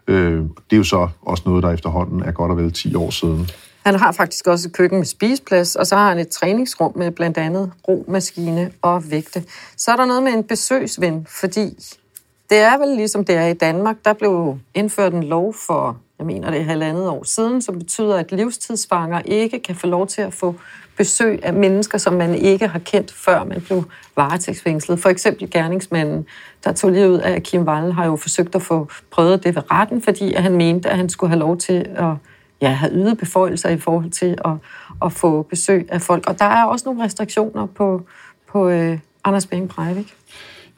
Øh, 0.07 0.37
det 0.39 0.71
er 0.71 0.77
jo 0.77 0.83
så 0.83 1.07
også 1.21 1.43
noget, 1.45 1.63
der 1.63 1.71
efterhånden 1.71 2.23
er 2.23 2.31
godt 2.31 2.51
og 2.51 2.57
vel 2.57 2.71
10 2.71 2.95
år 2.95 3.09
siden. 3.09 3.49
Han 3.85 3.95
har 3.95 4.11
faktisk 4.11 4.47
også 4.47 4.67
et 4.67 4.73
køkken 4.73 4.97
med 4.97 5.05
spiseplads, 5.05 5.75
og 5.75 5.87
så 5.87 5.95
har 5.95 6.09
han 6.09 6.19
et 6.19 6.29
træningsrum 6.29 6.91
med 6.95 7.11
blandt 7.11 7.37
andet 7.37 7.71
romaskine 7.87 8.71
og 8.81 9.11
vægte. 9.11 9.43
Så 9.77 9.91
er 9.91 9.95
der 9.95 10.05
noget 10.05 10.23
med 10.23 10.31
en 10.31 10.43
besøgsven, 10.43 11.27
fordi 11.29 11.77
det 12.49 12.57
er 12.57 12.77
vel 12.77 12.95
ligesom 12.95 13.25
det 13.25 13.35
er 13.35 13.47
i 13.47 13.53
Danmark. 13.53 13.95
Der 14.05 14.13
blev 14.13 14.57
indført 14.73 15.13
en 15.13 15.23
lov 15.23 15.53
for, 15.67 15.97
jeg 16.19 16.25
mener 16.25 16.51
det 16.51 16.59
er 16.59 16.63
halvandet 16.63 17.09
år 17.09 17.23
siden, 17.23 17.61
som 17.61 17.79
betyder, 17.79 18.15
at 18.15 18.31
livstidsfanger 18.31 19.21
ikke 19.25 19.59
kan 19.59 19.75
få 19.75 19.87
lov 19.87 20.07
til 20.07 20.21
at 20.21 20.33
få 20.33 20.55
besøg 20.97 21.39
af 21.43 21.53
mennesker, 21.53 21.97
som 21.97 22.13
man 22.13 22.35
ikke 22.35 22.67
har 22.67 22.79
kendt, 22.79 23.13
før 23.13 23.43
man 23.43 23.61
blev 23.61 23.83
varetægtsfængslet. 24.15 24.99
For 24.99 25.09
eksempel 25.09 25.51
gerningsmanden, 25.51 26.25
der 26.63 26.73
tog 26.73 26.91
lige 26.91 27.09
ud 27.09 27.17
af 27.17 27.43
Kim 27.43 27.61
Wallen, 27.61 27.91
har 27.91 28.05
jo 28.05 28.15
forsøgt 28.15 28.55
at 28.55 28.61
få 28.61 28.87
prøvet 29.11 29.43
det 29.43 29.55
ved 29.55 29.71
retten, 29.71 30.01
fordi 30.01 30.33
han 30.33 30.55
mente, 30.55 30.89
at 30.89 30.97
han 30.97 31.09
skulle 31.09 31.29
have 31.29 31.39
lov 31.39 31.57
til 31.57 31.85
at 31.95 32.13
ja, 32.61 32.69
have 32.69 32.91
ydet 32.93 33.17
beføjelser 33.17 33.69
i 33.69 33.77
forhold 33.77 34.09
til 34.09 34.37
at, 34.45 34.53
at 35.05 35.11
få 35.11 35.41
besøg 35.41 35.87
af 35.91 36.01
folk. 36.01 36.29
Og 36.29 36.39
der 36.39 36.45
er 36.45 36.65
også 36.65 36.85
nogle 36.85 37.03
restriktioner 37.03 37.65
på, 37.65 38.01
på 38.51 38.69
øh, 38.69 38.99
Anders 39.23 39.45
Bering 39.45 39.69
Breivik. 39.69 40.15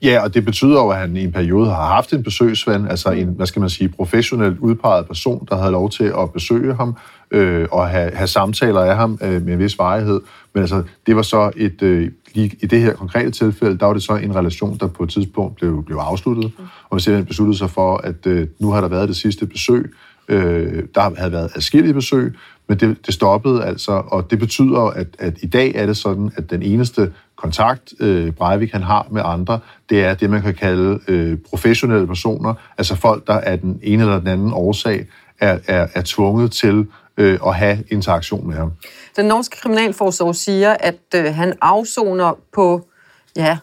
Ja, 0.01 0.23
og 0.23 0.33
det 0.33 0.45
betyder 0.45 0.83
jo, 0.83 0.89
at 0.89 0.97
han 0.97 1.17
i 1.17 1.23
en 1.23 1.31
periode 1.31 1.69
har 1.69 1.85
haft 1.85 2.13
en 2.13 2.23
besøgsven, 2.23 2.87
altså 2.87 3.11
en, 3.11 3.27
hvad 3.27 3.45
skal 3.45 3.59
man 3.59 3.69
sige, 3.69 3.89
professionelt 3.89 4.59
udpeget 4.59 5.07
person, 5.07 5.47
der 5.49 5.57
havde 5.57 5.71
lov 5.71 5.89
til 5.89 6.03
at 6.03 6.33
besøge 6.33 6.75
ham 6.75 6.95
øh, 7.31 7.67
og 7.71 7.89
have, 7.89 8.11
have 8.11 8.27
samtaler 8.27 8.81
af 8.81 8.95
ham 8.95 9.19
øh, 9.21 9.45
med 9.45 9.53
en 9.53 9.59
vis 9.59 9.79
varighed. 9.79 10.21
Men 10.53 10.61
altså, 10.61 10.83
det 11.05 11.15
var 11.15 11.21
så 11.21 11.51
et, 11.55 11.81
øh, 11.81 12.11
lige 12.33 12.57
i 12.61 12.65
det 12.65 12.81
her 12.81 12.93
konkrete 12.93 13.31
tilfælde, 13.31 13.77
der 13.77 13.85
var 13.85 13.93
det 13.93 14.03
så 14.03 14.15
en 14.15 14.35
relation, 14.35 14.77
der 14.77 14.87
på 14.87 15.03
et 15.03 15.09
tidspunkt 15.09 15.55
blev, 15.55 15.83
blev 15.85 15.97
afsluttet, 15.97 16.51
og 16.57 16.87
man 16.91 16.99
simpelthen 16.99 17.25
besluttede 17.25 17.57
sig 17.57 17.69
for, 17.69 17.97
at 17.97 18.27
øh, 18.27 18.47
nu 18.59 18.71
har 18.71 18.81
der 18.81 18.87
været 18.87 19.07
det 19.07 19.17
sidste 19.17 19.45
besøg, 19.45 19.93
Øh, 20.27 20.83
der 20.95 21.15
havde 21.17 21.31
været 21.31 21.51
adskillige 21.55 21.93
besøg, 21.93 22.35
men 22.67 22.79
det, 22.79 22.97
det 23.05 23.13
stoppede 23.13 23.63
altså, 23.63 24.03
og 24.07 24.31
det 24.31 24.39
betyder 24.39 24.81
at, 24.81 25.07
at 25.19 25.33
i 25.41 25.47
dag 25.47 25.75
er 25.75 25.85
det 25.85 25.97
sådan, 25.97 26.31
at 26.37 26.49
den 26.49 26.63
eneste 26.63 27.13
kontakt, 27.35 27.93
øh, 27.99 28.31
Breivik 28.31 28.71
han 28.71 28.83
har 28.83 29.07
med 29.11 29.21
andre, 29.25 29.59
det 29.89 30.03
er 30.03 30.13
det, 30.13 30.29
man 30.29 30.41
kan 30.41 30.53
kalde 30.53 30.99
øh, 31.07 31.37
professionelle 31.49 32.07
personer, 32.07 32.53
altså 32.77 32.95
folk, 32.95 33.27
der 33.27 33.39
af 33.39 33.59
den 33.59 33.79
ene 33.83 34.03
eller 34.03 34.19
den 34.19 34.27
anden 34.27 34.53
årsag 34.53 35.07
er, 35.39 35.59
er, 35.67 35.87
er 35.93 36.01
tvunget 36.05 36.51
til 36.51 36.87
øh, 37.17 37.39
at 37.47 37.55
have 37.55 37.83
interaktion 37.91 38.47
med 38.47 38.55
ham. 38.55 38.71
Den 39.15 39.25
norske 39.25 39.57
kriminalforsorg 39.57 40.35
siger, 40.35 40.75
at 40.79 40.99
øh, 41.15 41.25
han 41.25 41.53
afsoner 41.61 42.37
på, 42.53 42.87
ja, 43.35 43.57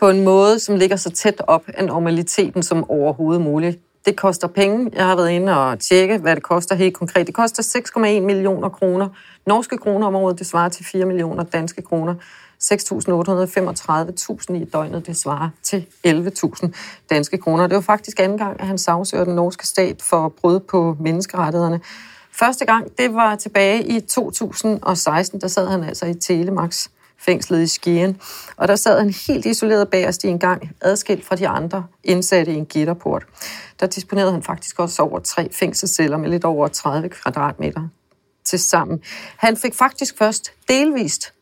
på 0.00 0.08
en 0.08 0.24
måde, 0.24 0.58
som 0.58 0.76
ligger 0.76 0.96
så 0.96 1.10
tæt 1.10 1.42
op 1.46 1.62
af 1.68 1.84
normaliteten 1.84 2.62
som 2.62 2.90
overhovedet 2.90 3.42
muligt. 3.42 3.78
Det 4.04 4.16
koster 4.16 4.48
penge. 4.48 4.90
Jeg 4.94 5.06
har 5.06 5.16
været 5.16 5.30
inde 5.30 5.58
og 5.58 5.78
tjekke, 5.78 6.18
hvad 6.18 6.36
det 6.36 6.42
koster 6.42 6.74
helt 6.74 6.94
konkret. 6.94 7.26
Det 7.26 7.34
koster 7.34 7.62
6,1 7.62 8.00
millioner 8.00 8.68
kroner. 8.68 9.08
Norske 9.46 9.78
kroner 9.78 10.06
om 10.06 10.14
året, 10.14 10.38
det 10.38 10.46
svarer 10.46 10.68
til 10.68 10.84
4 10.84 11.04
millioner 11.04 11.44
danske 11.44 11.82
kroner. 11.82 12.14
6.835.000 12.62 14.54
i 14.54 14.64
døgnet, 14.64 15.06
det 15.06 15.16
svarer 15.16 15.48
til 15.62 15.86
11.000 16.06 16.68
danske 17.10 17.38
kroner. 17.38 17.66
Det 17.66 17.74
var 17.74 17.80
faktisk 17.80 18.20
anden 18.20 18.38
gang, 18.38 18.60
at 18.60 18.66
han 18.66 18.78
sagsøger 18.78 19.24
den 19.24 19.34
norske 19.34 19.66
stat 19.66 20.02
for 20.02 20.28
brud 20.28 20.60
på 20.60 20.96
menneskerettighederne. 21.00 21.80
Første 22.32 22.64
gang, 22.64 22.98
det 22.98 23.14
var 23.14 23.36
tilbage 23.36 23.86
i 23.86 24.00
2016, 24.00 25.40
der 25.40 25.48
sad 25.48 25.68
han 25.68 25.84
altså 25.84 26.06
i 26.06 26.14
Telemax 26.14 26.88
fængslet 27.20 27.62
i 27.62 27.66
Skien. 27.66 28.20
Og 28.56 28.68
der 28.68 28.76
sad 28.76 28.98
han 28.98 29.14
helt 29.26 29.46
isoleret 29.46 29.88
bagerst 29.88 30.24
i 30.24 30.28
en 30.28 30.38
gang, 30.38 30.70
adskilt 30.80 31.24
fra 31.24 31.36
de 31.36 31.48
andre 31.48 31.86
indsatte 32.04 32.52
i 32.52 32.56
en 32.56 32.66
gitterport. 32.66 33.26
Der 33.80 33.86
disponerede 33.86 34.32
han 34.32 34.42
faktisk 34.42 34.78
også 34.78 35.02
over 35.02 35.18
tre 35.18 35.48
fængselsceller 35.52 36.16
med 36.16 36.30
lidt 36.30 36.44
over 36.44 36.68
30 36.68 37.08
kvadratmeter 37.08 37.88
til 38.44 38.58
sammen. 38.58 39.00
Han 39.36 39.56
fik 39.56 39.74
faktisk 39.74 40.18
først 40.18 40.52
delvist 40.68 41.32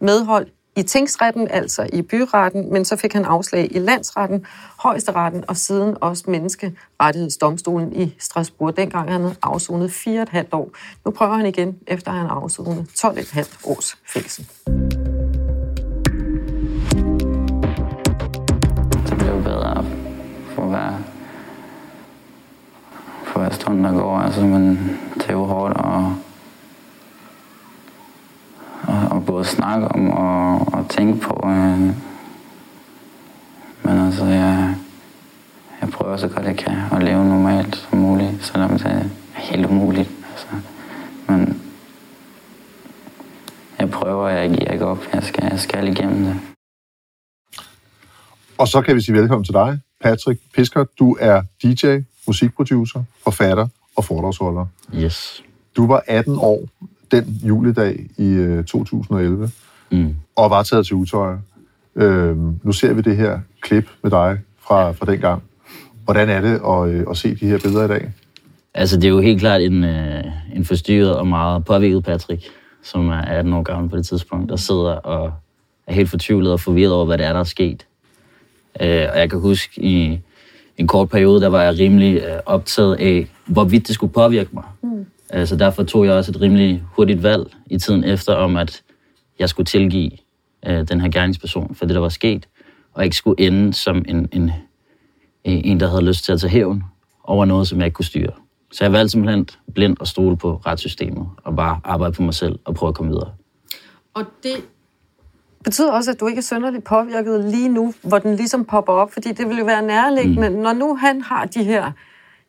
medhold 0.00 0.46
i 0.76 0.82
tingsretten, 0.82 1.48
altså 1.50 1.88
i 1.92 2.02
byretten, 2.02 2.72
men 2.72 2.84
så 2.84 2.96
fik 2.96 3.12
han 3.12 3.24
afslag 3.24 3.68
i 3.70 3.78
landsretten, 3.78 4.46
højesteretten 4.78 5.44
og 5.48 5.56
siden 5.56 5.96
også 6.00 6.24
menneskerettighedsdomstolen 6.28 7.96
i 7.96 8.14
Strasbourg. 8.18 8.76
Dengang 8.76 9.12
han 9.12 9.20
havde 9.20 9.36
afsonet 9.42 9.88
4,5 9.88 10.44
år. 10.52 10.70
Nu 11.04 11.10
prøver 11.10 11.34
han 11.34 11.46
igen, 11.46 11.78
efter 11.86 12.10
han 12.10 12.26
har 12.26 12.34
afsonet 12.34 12.86
12,5 12.98 13.70
års 13.70 13.96
fængsel. 14.06 14.46
Stunden, 23.50 23.84
der 23.84 23.92
går. 23.92 24.18
Altså, 24.18 24.40
man 24.40 24.98
tager 25.20 25.38
hårdt 25.38 25.76
og, 25.76 26.14
og, 28.82 29.08
og 29.10 29.26
både 29.26 29.44
snakke 29.44 29.88
om 29.88 30.10
og, 30.10 30.72
og 30.72 30.88
tænke 30.88 31.20
på. 31.20 31.48
Øh. 31.48 31.80
Men 33.82 34.06
altså, 34.06 34.24
jeg, 34.24 34.74
jeg 35.80 35.90
prøver 35.90 36.16
så 36.16 36.28
godt 36.28 36.46
jeg 36.46 36.56
kan 36.56 36.76
at 36.92 37.02
leve 37.02 37.24
normalt 37.24 37.76
som 37.76 37.98
muligt, 37.98 38.44
selvom 38.44 38.70
det 38.70 38.86
er 38.86 39.02
helt 39.34 39.66
umuligt. 39.66 40.10
Altså. 40.30 40.46
Men 41.26 41.62
jeg 43.78 43.90
prøver, 43.90 44.28
jeg 44.28 44.50
giver 44.50 44.72
ikke 44.72 44.86
op. 44.86 44.98
Jeg 45.14 45.22
skal, 45.22 45.48
jeg 45.50 45.60
skal 45.60 45.88
igennem 45.88 46.24
det. 46.24 46.40
Og 48.58 48.68
så 48.68 48.82
kan 48.82 48.96
vi 48.96 49.00
sige 49.00 49.14
velkommen 49.14 49.44
til 49.44 49.54
dig, 49.54 49.80
Patrick 50.00 50.40
Pisker. 50.54 50.84
Du 50.98 51.16
er 51.20 51.42
DJ, 51.62 51.96
musikproducer, 52.26 53.02
forfatter 53.24 53.68
og 53.96 54.04
foredragsholder. 54.04 54.66
Yes. 54.94 55.42
Du 55.76 55.86
var 55.86 56.04
18 56.06 56.36
år 56.38 56.68
den 57.10 57.24
juledag 57.24 58.06
i 58.18 58.62
2011, 58.66 59.50
øh, 59.90 59.98
mm. 59.98 60.16
og 60.36 60.50
var 60.50 60.62
taget 60.62 60.86
til 60.86 60.94
Utøjer. 60.94 61.38
Øhm, 61.96 62.60
nu 62.62 62.72
ser 62.72 62.92
vi 62.92 63.00
det 63.00 63.16
her 63.16 63.40
klip 63.60 63.90
med 64.02 64.10
dig 64.10 64.38
fra, 64.58 64.92
fra 64.92 65.06
den 65.06 65.20
gang. 65.20 65.42
Hvordan 66.04 66.28
er 66.28 66.40
det 66.40 66.60
at, 66.66 66.88
øh, 66.88 67.06
at 67.10 67.16
se 67.16 67.34
de 67.34 67.46
her 67.46 67.58
billeder 67.58 67.84
i 67.84 67.88
dag? 67.88 68.12
Altså, 68.74 68.96
det 68.96 69.04
er 69.04 69.08
jo 69.08 69.20
helt 69.20 69.40
klart 69.40 69.60
en, 69.60 69.84
øh, 69.84 70.24
en 70.54 70.64
forstyrret 70.64 71.16
og 71.16 71.26
meget 71.26 71.64
påvirket 71.64 72.04
Patrick, 72.04 72.42
som 72.82 73.08
er 73.08 73.20
18 73.22 73.52
år 73.52 73.62
gammel 73.62 73.90
på 73.90 73.96
det 73.96 74.06
tidspunkt, 74.06 74.50
der 74.50 74.56
sidder 74.56 74.92
og 74.92 75.32
er 75.86 75.92
helt 75.92 76.10
fortvivlet 76.10 76.52
og 76.52 76.60
forvirret 76.60 76.92
over, 76.92 77.04
hvad 77.04 77.18
det 77.18 77.26
er, 77.26 77.32
der 77.32 77.40
er 77.40 77.44
sket. 77.44 77.86
Øh, 78.80 79.08
og 79.12 79.18
jeg 79.18 79.30
kan 79.30 79.40
huske, 79.40 79.82
i 79.82 80.20
en 80.76 80.86
kort 80.86 81.08
periode, 81.08 81.40
der 81.40 81.48
var 81.48 81.62
jeg 81.62 81.78
rimelig 81.78 82.22
øh, 82.22 82.38
optaget 82.46 82.94
af, 82.94 83.26
hvorvidt 83.46 83.86
det 83.86 83.94
skulle 83.94 84.12
påvirke 84.12 84.50
mig. 84.52 84.64
Mm. 84.82 85.06
Altså 85.30 85.56
derfor 85.56 85.82
tog 85.82 86.06
jeg 86.06 86.14
også 86.14 86.30
et 86.30 86.40
rimelig 86.40 86.82
hurtigt 86.92 87.22
valg 87.22 87.56
i 87.66 87.78
tiden 87.78 88.04
efter, 88.04 88.34
om 88.34 88.56
at 88.56 88.82
jeg 89.38 89.48
skulle 89.48 89.66
tilgive 89.66 90.10
øh, 90.66 90.88
den 90.88 91.00
her 91.00 91.10
gerningsperson 91.10 91.74
for 91.74 91.86
det, 91.86 91.94
der 91.94 92.00
var 92.00 92.08
sket, 92.08 92.48
og 92.92 93.04
ikke 93.04 93.16
skulle 93.16 93.46
ende 93.46 93.74
som 93.74 94.04
en, 94.08 94.28
en, 94.32 94.50
en, 95.44 95.80
der 95.80 95.88
havde 95.88 96.04
lyst 96.04 96.24
til 96.24 96.32
at 96.32 96.40
tage 96.40 96.50
hævn 96.50 96.84
over 97.24 97.44
noget, 97.44 97.68
som 97.68 97.78
jeg 97.78 97.86
ikke 97.86 97.94
kunne 97.94 98.04
styre. 98.04 98.32
Så 98.72 98.84
jeg 98.84 98.92
valgte 98.92 99.08
simpelthen 99.08 99.48
blind 99.74 99.96
at 100.00 100.08
stole 100.08 100.36
på 100.36 100.60
retssystemet, 100.66 101.28
og 101.44 101.56
bare 101.56 101.80
arbejde 101.84 102.12
på 102.12 102.22
mig 102.22 102.34
selv 102.34 102.58
og 102.64 102.74
prøve 102.74 102.88
at 102.88 102.94
komme 102.94 103.12
videre. 103.12 103.30
Og 104.14 104.24
det 104.42 104.56
betyder 105.64 105.92
også, 105.92 106.10
at 106.10 106.20
du 106.20 106.26
ikke 106.26 106.38
er 106.38 106.42
sønderligt 106.42 106.84
påvirket 106.84 107.44
lige 107.44 107.68
nu, 107.68 107.94
hvor 108.02 108.18
den 108.18 108.36
ligesom 108.36 108.64
popper 108.64 108.92
op, 108.92 109.12
fordi 109.12 109.32
det 109.32 109.48
vil 109.48 109.58
jo 109.58 109.64
være 109.64 109.82
nærliggende, 109.82 110.48
mm. 110.48 110.56
når 110.56 110.72
nu 110.72 110.96
han 110.96 111.22
har 111.22 111.44
de 111.44 111.64
her, 111.64 111.90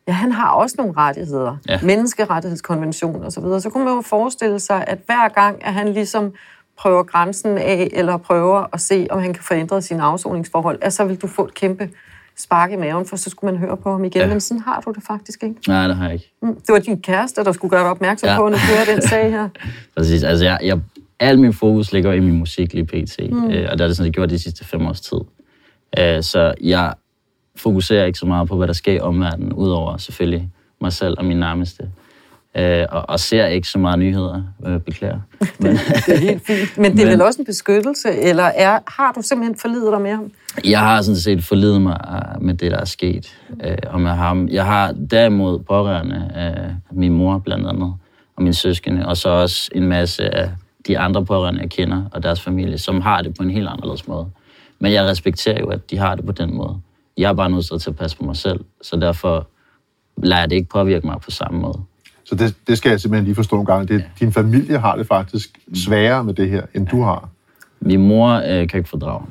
ja, 0.08 0.12
han 0.12 0.32
har 0.32 0.50
også 0.50 0.74
nogle 0.78 0.92
rettigheder, 0.96 1.56
Ja. 1.68 1.78
menneskerettighedskonvention 1.82 3.24
og 3.24 3.32
så 3.32 3.40
videre, 3.40 3.60
så 3.60 3.70
kunne 3.70 3.84
man 3.84 3.94
jo 3.94 4.00
forestille 4.00 4.60
sig, 4.60 4.84
at 4.86 4.98
hver 5.06 5.28
gang, 5.28 5.64
at 5.64 5.72
han 5.74 5.88
ligesom 5.88 6.32
prøver 6.78 7.02
grænsen 7.02 7.58
af, 7.58 7.90
eller 7.92 8.16
prøver 8.16 8.66
at 8.72 8.80
se, 8.80 9.06
om 9.10 9.20
han 9.20 9.34
kan 9.34 9.42
forændre 9.42 9.82
sine 9.82 10.02
afsoningsforhold, 10.02 10.78
at 10.82 10.92
så 10.92 11.04
vil 11.04 11.16
du 11.16 11.26
få 11.26 11.44
et 11.44 11.54
kæmpe 11.54 11.90
spark 12.38 12.72
i 12.72 12.76
maven, 12.76 13.06
for 13.06 13.16
så 13.16 13.30
skulle 13.30 13.52
man 13.52 13.60
høre 13.60 13.76
på 13.76 13.90
ham 13.92 14.04
igen. 14.04 14.20
Ja. 14.22 14.28
Men 14.28 14.40
sådan 14.40 14.60
har 14.60 14.80
du 14.80 14.90
det 14.92 15.02
faktisk 15.06 15.42
ikke. 15.42 15.56
Nej, 15.68 15.86
det 15.86 15.96
har 15.96 16.04
jeg 16.04 16.14
ikke. 16.14 16.32
Mm, 16.42 16.54
Det 16.54 16.68
var 16.72 16.78
din 16.78 17.02
kæreste, 17.02 17.44
der 17.44 17.52
skulle 17.52 17.70
gøre 17.70 17.80
dig 17.82 17.90
opmærksom 17.90 18.28
Ja. 18.28 18.36
på, 18.36 18.46
at 18.46 18.52
nu 18.52 18.58
kører 18.68 18.94
den 18.94 19.02
sag 19.08 19.30
her. 19.30 19.48
Præcis. 19.96 20.22
Altså, 20.24 20.44
jeg, 20.44 20.58
jeg, 20.62 20.78
al 21.20 21.38
min 21.38 21.52
fokus 21.52 21.92
ligger 21.92 22.12
i 22.12 22.20
min 22.20 22.38
musik 22.38 22.74
lige 22.74 22.86
pt. 22.86 23.18
Mm. 23.32 23.50
Øh, 23.50 23.68
og 23.70 23.78
det 23.78 23.84
er 23.84 23.86
det 23.88 23.96
sådan, 23.96 24.06
jeg 24.06 24.12
gjort 24.14 24.30
de 24.30 24.38
sidste 24.38 24.64
fem 24.64 24.86
års 24.86 25.00
tid. 25.00 25.18
Øh, 25.98 26.22
så 26.22 26.54
jeg 26.60 26.94
fokuserer 27.56 28.04
ikke 28.04 28.18
så 28.18 28.26
meget 28.26 28.48
på, 28.48 28.56
hvad 28.56 28.66
der 28.66 28.72
sker 28.72 28.92
i 28.92 29.00
omverdenen, 29.00 29.52
udover 29.52 29.96
selvfølgelig 29.96 30.50
mig 30.80 30.92
selv 30.92 31.14
og 31.18 31.24
min 31.24 31.36
nærmeste. 31.36 31.88
Øh, 32.56 32.86
og, 32.90 33.08
og 33.08 33.20
ser 33.20 33.46
ikke 33.46 33.68
så 33.68 33.78
meget 33.78 33.98
nyheder, 33.98 34.42
øh, 34.66 34.80
beklager. 34.80 35.20
Men, 35.58 35.72
Det 36.06 36.14
er 36.14 36.18
helt 36.18 36.46
fint. 36.46 36.78
Men 36.78 36.92
det 36.92 37.00
er 37.00 37.04
Men- 37.06 37.12
vel 37.12 37.22
også 37.22 37.40
en 37.42 37.46
beskyttelse, 37.46 38.08
eller 38.12 38.42
er, 38.42 38.78
har 38.86 39.12
du 39.16 39.22
simpelthen 39.22 39.56
forlidet 39.56 39.92
dig 39.92 40.00
med 40.00 40.10
ham? 40.10 40.30
Jeg 40.64 40.80
har 40.80 41.02
sådan 41.02 41.16
set 41.16 41.44
forlidet 41.44 41.82
mig 41.82 42.00
øh, 42.36 42.42
med 42.42 42.54
det, 42.54 42.70
der 42.70 42.78
er 42.78 42.84
sket 42.84 43.38
øh, 43.64 43.76
og 43.86 44.00
med 44.00 44.10
ham. 44.10 44.48
Jeg 44.48 44.64
har 44.66 44.92
derimod 45.10 45.58
pårørende 45.58 46.30
af 46.34 46.74
min 46.92 47.12
mor 47.12 47.38
blandt 47.38 47.66
andet, 47.68 47.94
og 48.36 48.42
min 48.42 48.52
søskende, 48.52 49.06
og 49.06 49.16
så 49.16 49.28
også 49.28 49.70
en 49.74 49.88
masse 49.88 50.34
af 50.34 50.50
de 50.86 50.98
andre 50.98 51.24
pårørende, 51.24 51.60
jeg 51.60 51.70
kender, 51.70 52.04
og 52.12 52.22
deres 52.22 52.40
familie, 52.40 52.78
som 52.78 53.00
har 53.00 53.22
det 53.22 53.34
på 53.36 53.42
en 53.42 53.50
helt 53.50 53.68
anderledes 53.68 54.08
måde. 54.08 54.30
Men 54.78 54.92
jeg 54.92 55.04
respekterer 55.04 55.60
jo, 55.60 55.66
at 55.66 55.90
de 55.90 55.98
har 55.98 56.14
det 56.14 56.26
på 56.26 56.32
den 56.32 56.54
måde. 56.54 56.80
Jeg 57.16 57.28
er 57.28 57.32
bare 57.32 57.50
nødt 57.50 57.80
til 57.82 57.90
at 57.90 57.96
passe 57.96 58.16
på 58.16 58.24
mig 58.24 58.36
selv, 58.36 58.60
så 58.82 58.96
derfor 58.96 59.46
lader 60.16 60.40
jeg 60.40 60.50
det 60.50 60.56
ikke 60.56 60.68
påvirke 60.68 61.06
mig 61.06 61.20
på 61.20 61.30
samme 61.30 61.60
måde. 61.60 61.80
Så 62.24 62.34
det, 62.34 62.54
det 62.66 62.78
skal 62.78 62.90
jeg 62.90 63.00
simpelthen 63.00 63.24
lige 63.24 63.34
forstå 63.34 63.56
nogle 63.56 63.66
gange. 63.66 63.94
Det, 63.94 64.04
din 64.20 64.32
familie 64.32 64.78
har 64.78 64.96
det 64.96 65.06
faktisk 65.06 65.58
sværere 65.74 66.24
med 66.24 66.34
det 66.34 66.50
her, 66.50 66.62
end 66.74 66.86
du 66.86 67.02
har. 67.02 67.28
Min 67.80 68.08
mor 68.08 68.28
øh, 68.28 68.68
kan 68.68 68.78
ikke 68.78 68.88
fordrage. 68.88 69.26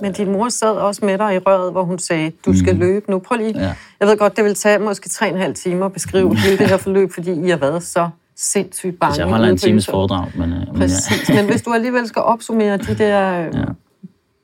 Men 0.00 0.12
din 0.12 0.32
mor 0.32 0.48
sad 0.48 0.76
også 0.76 1.04
med 1.04 1.18
dig 1.18 1.34
i 1.34 1.38
røret, 1.38 1.72
hvor 1.72 1.84
hun 1.84 1.98
sagde, 1.98 2.32
du 2.46 2.58
skal 2.58 2.76
løbe 2.76 3.10
nu. 3.10 3.18
Prøv 3.18 3.38
lige. 3.38 3.58
Ja. 3.58 3.74
Jeg 4.00 4.08
ved 4.08 4.18
godt, 4.18 4.36
det 4.36 4.44
vil 4.44 4.54
tage 4.54 4.78
måske 4.78 5.08
tre 5.08 5.26
og 5.26 5.32
en 5.32 5.40
halv 5.40 5.54
time 5.54 5.84
at 5.84 5.92
beskrive 5.92 6.36
hele 6.36 6.58
det 6.58 6.68
her 6.68 6.76
forløb, 6.86 7.12
fordi 7.12 7.46
I 7.46 7.48
har 7.48 7.56
været 7.56 7.82
så 7.82 8.10
sindssygt 8.40 8.98
bange. 9.00 9.10
Altså, 9.10 9.22
jeg 9.22 9.30
holder 9.30 9.48
en 9.48 9.56
times 9.56 9.86
foredrag, 9.86 10.30
men, 10.34 10.52
øh, 10.52 10.58
men 10.58 10.76
Præcis. 10.76 11.28
Men 11.28 11.50
hvis 11.50 11.62
du 11.62 11.72
alligevel 11.72 12.06
skal 12.08 12.22
opsummere 12.22 12.76
de 12.76 12.98
der 12.98 13.30
øh, 13.46 13.54
Ja. 13.54 13.64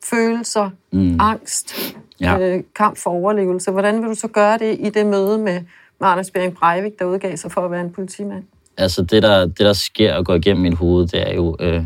følelser, 0.04 0.70
mm. 0.92 1.16
angst, 1.20 1.74
Ja. 2.20 2.38
øh, 2.38 2.62
kamp 2.76 2.98
for 2.98 3.10
overlevelse, 3.10 3.70
hvordan 3.70 4.02
vil 4.02 4.08
du 4.10 4.14
så 4.14 4.28
gøre 4.28 4.58
det 4.58 4.76
i 4.80 4.90
det 4.90 5.06
møde 5.06 5.38
med, 5.38 5.60
med 6.00 6.08
Anders 6.08 6.30
Bering 6.30 6.54
Breivik, 6.56 6.92
der 6.98 7.04
udgav 7.04 7.36
sig 7.36 7.52
for 7.52 7.60
at 7.60 7.70
være 7.70 7.80
en 7.80 7.90
politimand? 7.90 8.44
altså 8.78 9.02
det 9.02 9.22
der, 9.22 9.46
det, 9.46 9.58
der 9.58 9.72
sker 9.72 10.14
og 10.14 10.24
går 10.26 10.34
igennem 10.34 10.62
mit 10.62 10.74
hoved, 10.74 11.06
det 11.08 11.30
er 11.30 11.34
jo 11.34 11.56
øh, 11.60 11.82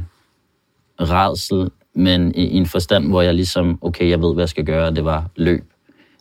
redsel, 1.00 1.70
men 1.94 2.34
i, 2.34 2.44
i 2.44 2.56
en 2.56 2.66
forstand, 2.66 3.08
hvor 3.08 3.22
jeg 3.22 3.34
ligesom, 3.34 3.78
okay, 3.82 4.08
jeg 4.10 4.22
ved, 4.22 4.34
hvad 4.34 4.42
jeg 4.42 4.48
skal 4.48 4.64
gøre, 4.64 4.90
det 4.94 5.04
var 5.04 5.24
løb. 5.36 5.64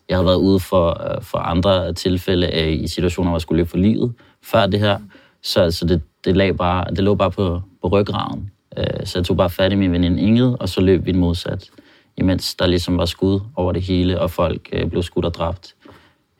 Jeg 0.09 0.17
har 0.17 0.23
været 0.23 0.35
ude 0.35 0.59
for, 0.59 1.15
øh, 1.15 1.21
for 1.23 1.37
andre 1.37 1.93
tilfælde 1.93 2.47
af, 2.47 2.77
i 2.81 2.87
situationer, 2.87 3.29
hvor 3.29 3.37
jeg 3.37 3.41
skulle 3.41 3.57
løbe 3.57 3.69
for 3.69 3.77
livet 3.77 4.13
før 4.43 4.65
det 4.67 4.79
her, 4.79 4.99
så, 5.43 5.71
så 5.71 5.85
det, 5.85 6.01
det, 6.25 6.37
lag 6.37 6.57
bare, 6.57 6.85
det 6.89 7.03
lå 7.03 7.15
bare 7.15 7.31
på, 7.31 7.61
på 7.81 7.87
ryggraden. 7.87 8.51
Øh, 8.77 9.05
så 9.05 9.19
jeg 9.19 9.25
tog 9.25 9.37
bare 9.37 9.49
fat 9.49 9.71
i 9.71 9.75
min 9.75 9.91
veninde 9.91 10.21
Ingrid, 10.21 10.55
og 10.59 10.69
så 10.69 10.81
løb 10.81 11.05
vi 11.05 11.11
modsat, 11.11 11.69
imens 12.17 12.55
der 12.55 12.67
ligesom 12.67 12.97
var 12.97 13.05
skud 13.05 13.39
over 13.55 13.71
det 13.71 13.81
hele, 13.81 14.21
og 14.21 14.31
folk 14.31 14.69
øh, 14.73 14.89
blev 14.89 15.03
skudt 15.03 15.25
og 15.25 15.33
dræbt. 15.33 15.75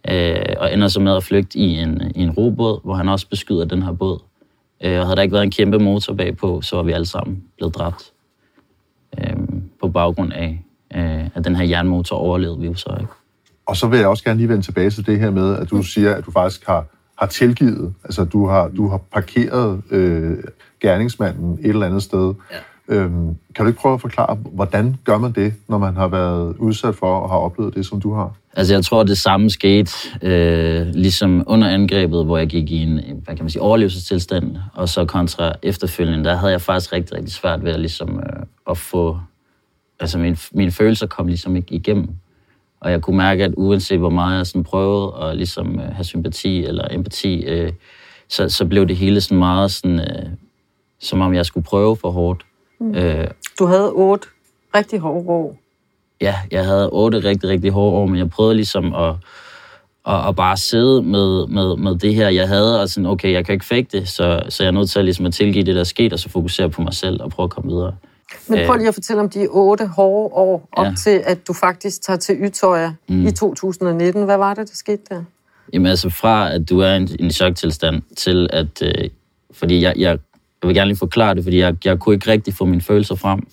Øh, 0.10 0.56
og 0.58 0.74
ender 0.74 0.88
så 0.88 1.00
med 1.00 1.16
at 1.16 1.24
flygte 1.24 1.60
i 1.60 1.80
en, 1.80 2.12
i 2.16 2.22
en 2.22 2.32
robåd, 2.32 2.80
hvor 2.84 2.94
han 2.94 3.10
også 3.10 3.28
beskyder 3.30 3.66
den 3.66 3.84
her 3.84 3.92
båd. 3.92 4.20
Øh, 4.84 5.00
og 5.00 5.06
havde 5.06 5.16
der 5.16 5.22
ikke 5.22 5.34
været 5.34 5.44
en 5.44 5.52
kæmpe 5.52 5.80
motor 5.80 6.14
bagpå, 6.14 6.62
så 6.62 6.76
var 6.76 6.84
vi 6.84 6.92
alle 6.92 7.06
sammen 7.06 7.44
blevet 7.58 7.76
dræbt. 7.76 8.12
Øh, 9.18 9.38
på 9.82 9.88
baggrund 9.88 10.34
af, 10.34 10.64
øh, 10.96 11.30
at 11.36 11.46
den 11.46 11.56
her 11.56 11.66
jernmotor 11.66 12.16
overlevede 12.16 12.60
vi 12.60 12.66
jo 12.66 12.76
så 12.76 12.98
ikke. 13.00 13.12
Og 13.66 13.78
så 13.78 13.88
vil 13.88 14.00
jeg 14.00 14.08
også 14.08 14.24
gerne 14.24 14.38
lige 14.38 14.50
vende 14.50 14.62
tilbage 14.62 14.90
til 14.90 15.06
det 15.06 15.20
her 15.20 15.32
med, 15.32 15.58
at 15.58 15.70
du 15.70 15.84
siger, 15.84 16.16
at 16.16 16.26
du 16.26 16.32
faktisk 16.32 16.68
har, 16.68 16.86
har 17.20 17.28
tilgivet. 17.28 17.94
Altså, 18.04 18.24
du 18.24 18.48
har, 18.48 18.68
du 18.68 18.88
har 18.88 18.98
parkeret 18.98 19.82
øh, 19.92 20.38
gerningsmanden 20.82 21.60
et 21.62 21.70
eller 21.70 21.86
andet 21.86 22.04
sted. 22.04 22.34
Ja. 22.52 22.58
Øhm, 22.96 23.36
kan 23.56 23.66
du 23.66 23.68
ikke 23.68 23.80
prøve 23.80 23.94
at 23.94 24.02
forklare, 24.02 24.36
hvordan 24.36 24.96
gør 25.04 25.18
man 25.18 25.32
det, 25.32 25.54
når 25.68 25.78
man 25.78 25.96
har 25.96 26.08
været 26.08 26.56
udsat 26.58 26.96
for 26.96 27.20
og 27.20 27.30
har 27.30 27.38
oplevet 27.38 27.76
det, 27.76 27.86
som 27.86 28.02
du 28.02 28.14
har? 28.14 28.34
Altså, 28.54 28.74
jeg 28.74 28.86
tror, 28.86 29.04
det 29.04 29.18
samme 29.18 29.50
skete 29.50 29.92
øh, 30.22 30.88
ligesom 30.88 31.44
under 31.48 31.68
angrebet, 31.68 32.26
hvor 32.26 32.38
jeg 32.38 32.48
gik 32.48 32.72
i 32.72 32.78
en 32.78 33.00
hvad 33.26 33.36
kan 33.36 33.44
man 33.44 33.50
sige, 33.50 33.62
overlevelsestilstand, 33.62 34.58
og 34.74 34.90
så 34.90 35.06
kontra 35.06 35.54
efterfølgende, 35.64 36.24
der 36.30 36.36
havde 36.36 36.52
jeg 36.52 36.62
faktisk 36.62 36.94
rigtig, 36.94 37.18
rigtig 37.18 37.34
svært 37.34 37.64
ved 37.64 37.72
at, 37.72 37.80
ligesom, 37.80 38.20
øh, 38.20 38.44
at 38.70 38.78
få... 38.78 39.20
Altså, 40.00 40.18
mine, 40.18 40.38
mine 40.52 40.72
følelser 40.72 41.08
kom 41.08 41.28
ligesom 41.28 41.56
ikke 41.56 41.76
igennem. 41.76 42.10
Og 42.82 42.92
jeg 42.92 43.02
kunne 43.02 43.18
mærke, 43.18 43.44
at 43.44 43.54
uanset 43.58 44.00
hvor 44.00 44.10
meget 44.10 44.38
jeg 44.38 44.48
sådan 44.48 44.64
prøvede 44.64 45.14
at 45.22 45.38
ligesom, 45.38 45.80
øh, 45.80 45.86
have 45.96 46.04
sympati 46.04 46.64
eller 46.66 46.88
empati, 46.92 47.44
øh, 47.44 47.74
så, 48.30 48.50
så 48.50 48.66
blev 48.66 48.88
det 48.88 48.96
hele 48.98 49.22
sådan 49.22 49.38
meget 49.38 49.72
sådan, 49.72 50.00
øh, 50.00 50.30
som 51.00 51.22
om 51.22 51.34
jeg 51.34 51.46
skulle 51.46 51.66
prøve 51.66 51.96
for 51.96 52.12
hårdt. 52.12 52.46
Mm. 52.80 52.96
Øh, 52.96 53.28
Du 53.60 53.66
havde 53.66 53.92
otte 53.92 54.28
rigtig 54.76 55.00
hårde 55.00 55.30
år. 55.30 55.58
ja, 56.22 56.36
jeg 56.52 56.66
havde 56.66 56.90
otte 56.90 57.20
rigtig, 57.20 57.50
rigtig 57.50 57.72
hårde 57.72 57.96
år, 57.98 58.06
men 58.06 58.18
jeg 58.18 58.30
prøvede 58.30 58.56
ligesom 58.56 58.96
at, 58.96 59.16
at, 60.08 60.28
at 60.28 60.36
bare 60.36 60.58
sidde 60.58 61.02
med, 61.04 61.48
med, 61.48 61.78
med 61.78 61.96
det 61.96 62.16
her, 62.16 62.30
jeg 62.30 62.48
havde, 62.48 62.82
og 62.82 62.90
sådan, 62.90 63.06
okay, 63.08 63.32
jeg 63.32 63.46
kan 63.46 63.54
ikke 63.54 63.66
fake 63.66 63.88
det, 63.92 64.08
så, 64.08 64.42
så 64.50 64.64
jeg 64.64 64.68
er 64.68 64.72
nødt 64.72 64.90
til 64.90 65.00
at, 65.00 65.06
ligesom 65.06 65.26
at 65.26 65.34
tilgive 65.34 65.64
det, 65.64 65.76
der 65.76 65.82
er 65.82 65.86
sket, 65.86 66.14
og 66.14 66.20
så 66.20 66.30
fokusere 66.30 66.70
på 66.70 66.82
mig 66.82 66.94
selv 66.94 67.22
og 67.24 67.30
prøve 67.30 67.44
at 67.44 67.50
komme 67.50 67.72
videre. 67.72 67.96
Men 68.48 68.68
prøv 68.68 68.78
lige 68.78 68.88
at 68.88 68.94
fortælle 68.94 69.22
om 69.22 69.30
de 69.30 69.48
otte 69.50 69.88
hårde 69.88 70.34
år, 70.36 70.70
op 70.72 70.86
Ja. 70.86 70.94
til 70.98 71.22
at 71.26 71.48
du 71.48 71.54
faktisk 71.54 72.02
tager 72.02 72.18
til 72.18 72.36
Ytøjer 72.40 72.92
mm. 73.10 73.26
i 73.28 73.32
2019. 73.32 74.26
Hvad 74.26 74.38
var 74.38 74.54
det, 74.54 74.68
der 74.68 74.76
skete 74.76 75.02
der? 75.10 75.24
Jamen 75.74 75.86
altså 75.86 76.10
fra, 76.10 76.54
at 76.54 76.70
du 76.70 76.80
er 76.80 76.94
i 76.94 76.98
en, 76.98 77.10
en 77.20 77.32
choktilstand, 77.32 78.02
til 78.18 78.50
at... 78.54 78.82
Øh, 78.82 79.10
fordi 79.52 79.82
jeg, 79.82 79.94
jeg, 79.98 80.18
jeg 80.62 80.68
vil 80.68 80.76
gerne 80.76 80.88
lige 80.88 80.98
forklare 80.98 81.36
det, 81.36 81.44
fordi 81.44 81.60
jeg, 81.60 81.76
jeg 81.86 82.00
kunne 82.00 82.16
ikke 82.16 82.32
rigtig 82.32 82.54
få 82.54 82.66
mine 82.66 82.82
følelser 82.82 83.16
frem. 83.16 83.48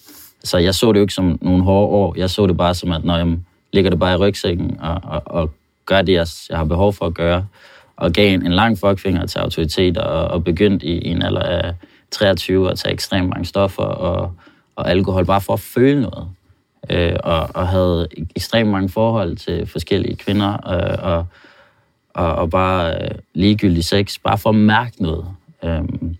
Så 0.44 0.58
jeg 0.58 0.74
så 0.74 0.92
det 0.92 0.98
jo 0.98 1.02
ikke 1.02 1.14
som 1.14 1.38
nogle 1.42 1.62
hårde 1.64 1.88
år. 1.88 2.14
Jeg 2.18 2.30
så 2.30 2.46
det 2.46 2.56
bare 2.56 2.74
som, 2.74 2.92
at 2.92 3.04
når 3.04 3.16
jeg 3.16 3.38
ligger 3.72 3.90
det 3.90 3.98
bare 3.98 4.14
i 4.14 4.16
rygsækken 4.16 4.76
og, 4.80 5.00
og, 5.04 5.22
og 5.26 5.50
gør 5.86 6.02
det, 6.02 6.12
jeg, 6.12 6.26
jeg 6.50 6.58
har 6.58 6.64
behov 6.64 6.92
for 6.92 7.06
at 7.06 7.14
gøre, 7.14 7.46
og 7.96 8.12
gav 8.12 8.34
en, 8.34 8.46
en 8.46 8.52
lang 8.52 8.78
fuckfinger 8.78 9.26
til 9.26 9.38
autoritet 9.38 9.98
og, 9.98 10.28
og 10.28 10.44
begyndt 10.44 10.82
i, 10.82 10.98
i 10.98 11.08
en 11.08 11.22
alder 11.22 11.40
af 11.42 11.74
23 12.10 12.70
at 12.70 12.78
tage 12.78 12.92
ekstremt 12.92 13.28
mange 13.28 13.44
stoffer 13.44 13.82
og, 13.82 14.32
og 14.76 14.90
alkohol, 14.90 15.24
bare 15.24 15.40
for 15.40 15.52
at 15.52 15.60
føle 15.60 16.00
noget. 16.00 16.28
Øh, 16.90 17.16
og, 17.24 17.50
og 17.54 17.68
havde 17.68 18.08
ekstremt 18.36 18.70
mange 18.70 18.88
forhold 18.88 19.36
til 19.36 19.66
forskellige 19.66 20.16
kvinder, 20.16 20.52
øh, 20.52 21.04
og, 21.12 21.26
og, 22.14 22.34
og 22.34 22.50
bare 22.50 22.94
øh, 22.94 23.10
ligegyldig 23.34 23.84
sex, 23.84 24.18
bare 24.24 24.38
for 24.38 24.50
at 24.50 24.56
mærke 24.56 25.02
noget. 25.02 25.26
Øhm, 25.64 26.16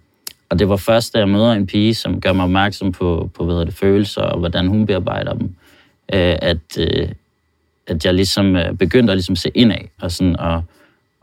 og 0.49 0.59
det 0.59 0.69
var 0.69 0.77
først, 0.77 1.15
da 1.15 1.19
jeg 1.19 1.29
møder 1.29 1.53
en 1.53 1.67
pige, 1.67 1.95
som 1.95 2.21
gør 2.21 2.33
mig 2.33 2.45
opmærksom 2.45 2.93
på, 2.93 3.31
på 3.35 3.45
hvad 3.45 3.67
det, 3.67 3.75
følelser, 3.75 4.23
og 4.23 4.39
hvordan 4.39 4.67
hun 4.67 4.87
bearbejder 4.87 5.35
dem, 5.35 5.55
øh, 6.15 6.37
at, 6.43 6.79
øh, 6.79 7.09
at 7.87 8.05
jeg 8.05 8.15
ligesom 8.15 8.57
øh, 8.57 8.73
begyndte 8.75 9.11
at 9.11 9.17
ligesom 9.17 9.37
se 9.37 9.51
indad, 9.55 9.79
og 10.01 10.13
sådan, 10.13 10.37
og, 10.37 10.63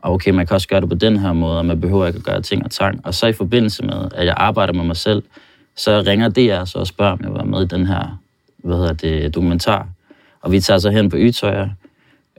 og 0.02 0.12
okay, 0.12 0.30
man 0.30 0.46
kan 0.46 0.54
også 0.54 0.68
gøre 0.68 0.80
det 0.80 0.88
på 0.88 0.94
den 0.94 1.18
her 1.18 1.32
måde, 1.32 1.58
og 1.58 1.66
man 1.66 1.80
behøver 1.80 2.06
ikke 2.06 2.16
at 2.16 2.24
gøre 2.24 2.42
ting 2.42 2.64
og 2.64 2.70
tang. 2.70 3.06
Og 3.06 3.14
så 3.14 3.26
i 3.26 3.32
forbindelse 3.32 3.82
med, 3.82 4.08
at 4.14 4.26
jeg 4.26 4.34
arbejder 4.36 4.72
med 4.72 4.84
mig 4.84 4.96
selv, 4.96 5.22
så 5.76 6.02
ringer 6.06 6.28
DR 6.28 6.64
så 6.64 6.78
og 6.78 6.86
spørger, 6.86 7.12
om 7.12 7.20
jeg 7.22 7.34
være 7.34 7.46
med 7.46 7.62
i 7.62 7.66
den 7.66 7.86
her 7.86 8.18
hvad 8.56 8.76
hedder 8.76 8.92
det, 8.92 9.34
dokumentar. 9.34 9.88
Og 10.40 10.52
vi 10.52 10.60
tager 10.60 10.78
så 10.78 10.90
hen 10.90 11.10
på 11.10 11.16
Ytøjer, 11.18 11.68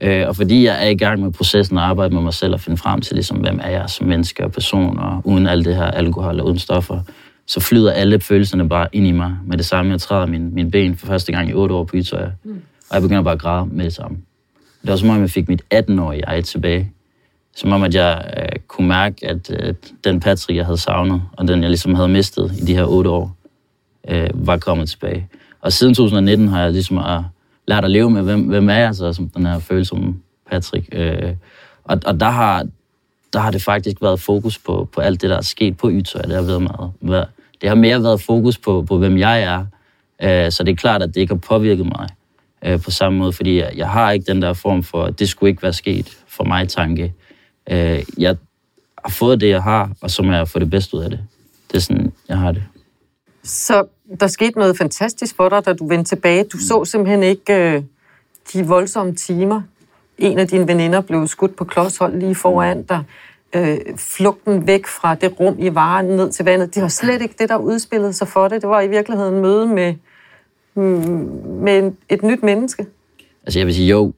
Øh, 0.02 0.28
og 0.28 0.36
fordi 0.36 0.66
jeg 0.66 0.86
er 0.86 0.90
i 0.90 0.96
gang 0.96 1.22
med 1.22 1.32
processen 1.32 1.78
og 1.78 1.88
arbejde 1.88 2.14
med 2.14 2.22
mig 2.22 2.34
selv 2.34 2.54
og 2.54 2.60
finde 2.60 2.78
frem 2.78 3.02
til, 3.02 3.16
ligesom, 3.16 3.38
hvem 3.38 3.60
er 3.64 3.70
jeg 3.70 3.90
som 3.90 4.08
menneske 4.08 4.44
og 4.44 4.52
person, 4.52 5.00
og 5.00 5.22
uden 5.24 5.48
alt 5.48 5.66
det 5.66 5.76
her 5.76 5.86
alkohol 5.86 6.40
og 6.40 6.46
uden 6.46 6.60
stoffer, 6.60 7.02
så 7.48 7.60
flyder 7.60 7.92
alle 7.92 8.20
følelserne 8.20 8.70
bare 8.70 8.88
ind 8.92 9.08
i 9.08 9.12
mig 9.12 9.38
med 9.46 9.58
det 9.58 9.66
samme. 9.66 9.92
Jeg 9.92 10.02
træder 10.02 10.26
min, 10.26 10.54
min 10.54 10.72
ben 10.72 10.96
for 10.96 11.08
første 11.08 11.32
gang 11.32 11.50
i 11.50 11.54
otte 11.54 11.76
år 11.76 11.84
på 11.84 11.96
Ytøjer, 11.98 12.32
mm. 12.44 12.62
og 12.90 12.94
jeg 12.94 13.02
begynder 13.02 13.22
bare 13.22 13.34
at 13.34 13.40
græde 13.40 13.68
med 13.72 13.86
det 13.86 13.94
samme. 13.94 14.18
Det 14.82 14.90
var 14.90 14.96
som 14.96 15.10
om, 15.10 15.22
jeg 15.22 15.30
fik 15.30 15.48
mit 15.48 15.64
18-årige 15.74 16.30
jeg 16.30 16.46
tilbage. 16.46 16.92
Som 17.56 17.72
om, 17.72 17.84
at 17.84 17.96
jeg 17.96 18.34
øh, 18.38 18.60
kunne 18.68 18.88
mærke, 18.88 19.28
at 19.30 19.52
øh, 19.60 19.74
den 20.04 20.20
Patrick, 20.20 20.58
jeg 20.58 20.66
havde 20.66 20.78
savnet, 20.78 21.22
og 21.38 21.48
den, 21.48 21.62
jeg 21.62 21.70
ligesom 21.70 21.96
havde 21.96 22.08
mistet 22.08 22.52
i 22.58 22.66
de 22.66 22.76
her 22.76 22.86
otte 22.86 23.10
år, 23.10 23.36
øh, 24.10 24.30
var 24.34 24.58
kommet 24.58 24.90
tilbage. 24.90 25.28
Og 25.62 25.74
siden 25.74 25.94
2019 25.94 26.48
har 26.48 26.62
jeg 26.62 26.72
ligesom 26.72 26.98
øh, 26.98 27.24
lært 27.68 27.86
at 27.86 27.92
leve 27.92 28.10
med, 28.10 28.22
hvem, 28.22 28.42
hvem 28.42 28.70
er 28.70 28.78
jeg 28.78 28.96
så, 28.96 29.14
som 29.14 29.30
den 29.30 29.46
her 29.46 29.60
følsomme 29.60 30.16
Patrick. 30.52 30.90
Øh, 30.92 31.34
og, 31.84 32.00
og 32.06 32.20
der 32.20 32.30
har, 32.30 32.68
der 33.34 33.40
har 33.40 33.52
det 33.52 33.62
faktisk 33.62 34.02
været 34.02 34.22
fokus 34.22 34.58
på, 34.58 34.90
på 34.94 35.02
alt 35.02 35.22
det, 35.22 35.30
der 35.30 35.38
er 35.38 35.42
sket 35.42 35.78
på 35.78 35.90
Ytøj. 35.92 36.22
Det 36.22 36.36
har, 36.36 36.42
været 36.42 36.62
meget, 36.62 36.92
været, 37.02 37.28
det 37.62 37.70
har 37.70 37.76
mere 37.76 38.04
været 38.04 38.22
fokus 38.22 38.58
på, 38.58 38.86
på, 38.88 38.98
hvem 38.98 39.18
jeg 39.18 39.42
er, 39.44 39.66
Øh, 40.24 40.52
så 40.52 40.64
det 40.64 40.72
er 40.72 40.76
klart, 40.76 41.02
at 41.04 41.16
det 41.16 41.22
ikke 41.22 41.34
har 41.34 41.40
påvirket 41.40 41.86
mig 41.86 42.10
øh, 42.66 42.82
på 42.82 42.92
samme 42.92 43.20
måde, 43.20 43.34
fordi 43.34 43.58
jeg, 43.58 43.72
jeg 43.76 43.90
har 43.90 44.12
ikke 44.12 44.34
den 44.34 44.42
der 44.42 44.54
form 44.54 44.84
for, 44.84 45.04
at 45.04 45.20
det 45.20 45.30
skulle 45.30 45.50
ikke 45.50 45.64
være 45.64 45.74
sket 45.74 46.18
for 46.28 46.44
mig 46.44 46.70
tanke. 46.70 47.14
Øh, 47.72 48.04
jeg 48.18 48.38
har 49.04 49.10
fået 49.10 49.42
det, 49.42 49.50
jeg 49.50 49.64
har, 49.64 49.92
og 50.02 50.12
så 50.12 50.24
må 50.24 50.34
jeg 50.34 50.48
få 50.48 50.60
det 50.60 50.70
bedste 50.70 50.98
ud 50.98 51.04
af 51.04 51.10
det. 51.10 51.20
Det 51.72 51.78
er 51.78 51.82
sådan, 51.82 52.14
jeg 52.30 52.38
har 52.38 52.52
det. 52.52 52.64
Så 53.44 53.86
der 54.20 54.28
skete 54.28 54.60
noget 54.60 54.78
fantastisk 54.78 55.36
for 55.36 55.50
dig, 55.50 55.66
da 55.66 55.74
du 55.74 55.88
vendte 55.88 56.16
tilbage. 56.16 56.44
Du 56.44 56.58
så 56.58 56.86
simpelthen 56.86 57.24
ikke 57.24 57.54
øh, 57.54 57.84
de 58.54 58.68
voldsomme 58.68 59.16
timer. 59.16 59.62
En 60.18 60.40
af 60.40 60.48
dine 60.48 60.68
veninder 60.68 61.02
blev 61.02 61.28
skudt 61.28 61.56
på 61.56 61.66
klodshold 61.66 62.20
lige 62.20 62.36
foran 62.36 62.84
dig. 62.84 63.04
Øh, 63.56 63.78
flugten 63.98 64.68
væk 64.68 64.88
fra 64.88 65.16
det 65.16 65.40
rum 65.40 65.56
i 65.60 65.76
varen 65.76 66.06
ned 66.06 66.32
til 66.32 66.46
vandet. 66.46 66.76
Det 66.76 66.82
var 66.82 66.88
slet 66.88 67.22
ikke 67.22 67.36
det, 67.40 67.50
der 67.50 67.58
udspillede 67.58 68.14
sig 68.14 68.28
for 68.28 68.48
det. 68.48 68.62
Det 68.62 68.70
var 68.70 68.82
i 68.82 68.88
virkeligheden 68.88 69.42
møde 69.42 69.68
med, 69.68 69.94
mm, 70.76 70.84
med 71.64 71.92
et 72.10 72.24
nyt 72.24 72.44
menneske. 72.44 72.86
Altså 73.44 73.60
jeg 73.60 73.66
vil 73.66 73.76
sige, 73.76 73.88
jo, 73.88 74.14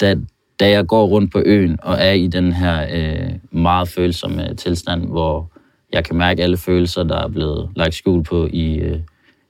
da, 0.00 0.16
da 0.60 0.70
jeg 0.70 0.86
går 0.86 1.06
rundt 1.06 1.32
på 1.32 1.42
øen 1.46 1.78
og 1.82 1.96
er 2.00 2.12
i 2.12 2.26
den 2.26 2.52
her 2.52 2.86
øh, 2.92 3.30
meget 3.50 3.88
følsomme 3.88 4.54
tilstand, 4.54 5.06
hvor 5.06 5.50
jeg 5.92 6.04
kan 6.04 6.16
mærke 6.16 6.42
alle 6.42 6.56
følelser, 6.56 7.02
der 7.02 7.18
er 7.18 7.28
blevet 7.28 7.68
lagt 7.76 7.94
skjul 7.94 8.22
på 8.22 8.48
i, 8.52 8.74
øh, 8.74 8.98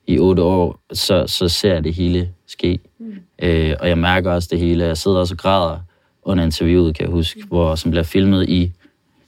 i 0.06 0.18
otte 0.18 0.42
år, 0.42 0.80
så, 0.92 1.26
så 1.26 1.48
ser 1.48 1.74
jeg 1.74 1.84
det 1.84 1.94
hele 1.94 2.28
ske. 2.46 2.78
Mm. 2.98 3.12
Øh, 3.42 3.74
og 3.80 3.88
jeg 3.88 3.98
mærker 3.98 4.32
også 4.32 4.48
det 4.50 4.58
hele. 4.58 4.84
Jeg 4.84 4.96
sidder 4.96 5.18
også 5.18 5.34
og 5.34 5.38
græder 5.38 5.78
under 6.22 6.44
interviewet, 6.44 6.94
kan 6.94 7.04
jeg 7.06 7.12
huske, 7.12 7.40
hvor, 7.48 7.74
som 7.74 7.90
bliver 7.90 8.04
filmet 8.04 8.48
i 8.48 8.72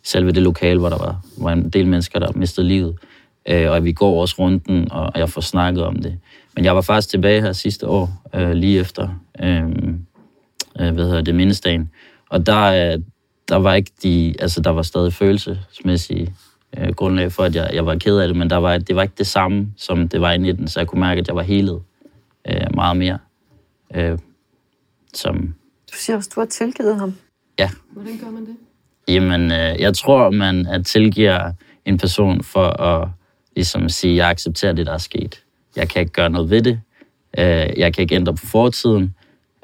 selve 0.02 0.32
det 0.32 0.42
lokale, 0.42 0.78
hvor 0.78 0.88
der 0.88 0.98
var, 0.98 1.20
var 1.38 1.52
en 1.52 1.70
del 1.70 1.86
mennesker, 1.86 2.18
der 2.18 2.32
mistede 2.34 2.66
livet. 2.66 2.96
Øh, 3.48 3.70
og 3.70 3.84
vi 3.84 3.92
går 3.92 4.20
også 4.20 4.34
rundt 4.38 4.66
den, 4.66 4.92
og 4.92 5.12
jeg 5.16 5.28
får 5.28 5.40
snakket 5.40 5.84
om 5.84 5.96
det. 5.96 6.18
Men 6.56 6.64
jeg 6.64 6.74
var 6.74 6.80
faktisk 6.80 7.08
tilbage 7.08 7.40
her 7.40 7.52
sidste 7.52 7.86
år, 7.86 8.10
øh, 8.34 8.50
lige 8.50 8.80
efter 8.80 9.08
øh, 9.42 9.68
øh, 10.80 10.94
hvad 10.94 11.04
hedder 11.04 11.22
det, 11.22 11.34
mindestagen. 11.34 11.90
Og 12.30 12.46
der, 12.46 12.92
øh, 12.94 13.00
der 13.48 13.56
var 13.56 13.74
ikke 13.74 13.90
de, 14.02 14.34
altså 14.38 14.60
der 14.60 14.70
var 14.70 14.82
stadig 14.82 15.12
følelsesmæssige 15.12 16.34
øh, 16.78 16.88
grundlag 16.88 17.32
for, 17.32 17.42
at 17.42 17.54
jeg, 17.54 17.70
jeg 17.72 17.86
var 17.86 17.94
ked 17.96 18.18
af 18.18 18.28
det, 18.28 18.36
men 18.36 18.50
der 18.50 18.56
var, 18.56 18.78
det 18.78 18.96
var 18.96 19.02
ikke 19.02 19.14
det 19.18 19.26
samme, 19.26 19.72
som 19.76 20.08
det 20.08 20.20
var 20.20 20.32
i 20.32 20.38
19, 20.38 20.68
så 20.68 20.80
jeg 20.80 20.86
kunne 20.86 21.00
mærke, 21.00 21.18
at 21.20 21.28
jeg 21.28 21.36
var 21.36 21.42
helet 21.42 21.82
øh, 22.48 22.74
meget 22.74 22.96
mere. 22.96 23.18
Øh, 23.94 24.18
som, 25.14 25.54
Du 25.92 25.96
siger 25.96 26.16
også, 26.16 26.30
du 26.34 26.40
har 26.40 26.46
tilgivet 26.46 26.98
ham. 26.98 27.14
ja, 27.58 27.70
Hvordan 27.92 28.18
gør 28.18 28.30
man 28.30 28.46
det? 28.46 28.56
Jamen, 29.08 29.42
øh, 29.52 29.80
jeg 29.80 29.94
tror, 29.94 30.30
man 30.30 30.66
at 30.66 30.86
tilgiver 30.86 31.52
en 31.84 31.98
person 31.98 32.42
for 32.42 32.82
at 32.82 33.08
ligesom 33.56 33.88
sige, 33.88 34.16
jeg 34.16 34.28
accepterer 34.28 34.72
det, 34.72 34.86
der 34.86 34.92
er 34.92 34.98
sket. 34.98 35.42
Jeg 35.76 35.88
kan 35.88 36.00
ikke 36.00 36.12
gøre 36.12 36.30
noget 36.30 36.50
ved 36.50 36.62
det. 36.62 36.80
Øh, 37.38 37.78
jeg 37.78 37.94
kan 37.94 38.02
ikke 38.02 38.14
ændre 38.14 38.34
på 38.34 38.46
fortiden. 38.46 39.14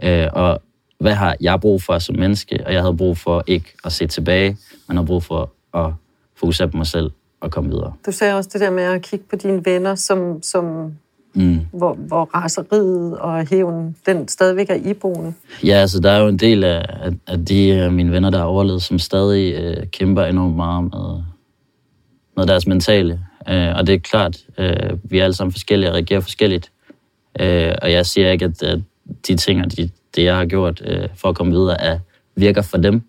Øh, 0.02 0.28
og 0.32 0.62
hvad 1.04 1.14
har 1.14 1.36
jeg 1.40 1.60
brug 1.60 1.82
for 1.82 1.98
som 1.98 2.16
menneske? 2.16 2.62
Og 2.66 2.72
jeg 2.72 2.80
havde 2.80 2.96
brug 2.96 3.18
for 3.18 3.44
ikke 3.46 3.72
at 3.84 3.92
se 3.92 4.06
tilbage, 4.06 4.56
men 4.88 4.96
havde 4.96 5.06
brug 5.06 5.22
for 5.22 5.50
at 5.74 5.92
fokusere 6.36 6.68
på 6.68 6.76
mig 6.76 6.86
selv 6.86 7.10
og 7.40 7.50
komme 7.50 7.70
videre. 7.70 7.92
Du 8.06 8.12
sagde 8.12 8.34
også 8.36 8.50
det 8.52 8.60
der 8.60 8.70
med 8.70 8.82
at 8.82 9.02
kigge 9.02 9.24
på 9.30 9.36
dine 9.36 9.64
venner, 9.64 9.94
som, 9.94 10.42
som 10.42 10.92
Mm. 11.36 11.60
hvor, 11.72 11.94
hvor 11.94 12.24
raseriet 12.34 13.18
og 13.18 13.46
hævn, 13.46 13.96
den 14.06 14.28
stadigvæk 14.28 14.70
er 14.70 14.74
iboende. 14.74 15.34
Ja, 15.64 15.72
altså 15.74 16.00
der 16.00 16.10
er 16.10 16.20
jo 16.20 16.28
en 16.28 16.38
del 16.38 16.64
af, 16.64 16.82
af, 17.26 17.44
de 17.44 17.72
af 17.72 17.92
mine 17.92 18.12
venner, 18.12 18.30
der 18.30 18.38
er 18.38 18.44
overlevet, 18.44 18.82
som 18.82 18.98
stadig 18.98 19.54
øh, 19.54 19.86
kæmper 19.86 20.24
enormt 20.24 20.56
meget 20.56 20.84
med, 20.84 21.22
med 22.36 22.46
deres 22.46 22.66
mentale. 22.66 23.20
Øh, 23.48 23.76
og 23.76 23.86
det 23.86 23.94
er 23.94 23.98
klart, 23.98 24.36
øh, 24.58 24.90
vi 25.04 25.18
er 25.18 25.24
alle 25.24 25.34
sammen 25.34 25.52
forskellige 25.52 25.90
og 25.90 25.94
reagerer 25.94 26.20
forskelligt. 26.20 26.72
Øh, 27.40 27.74
og 27.82 27.92
jeg 27.92 28.06
siger 28.06 28.30
ikke, 28.30 28.44
at, 28.44 28.62
at 28.62 28.80
de 29.28 29.36
ting, 29.36 29.64
og 29.64 29.76
de, 29.76 29.90
det 30.16 30.24
jeg 30.24 30.36
har 30.36 30.44
gjort 30.44 30.82
øh, 30.86 31.08
for 31.14 31.28
at 31.28 31.34
komme 31.34 31.52
videre, 31.52 31.80
er, 31.80 31.98
virker 32.36 32.62
for 32.62 32.78
dem. 32.78 33.02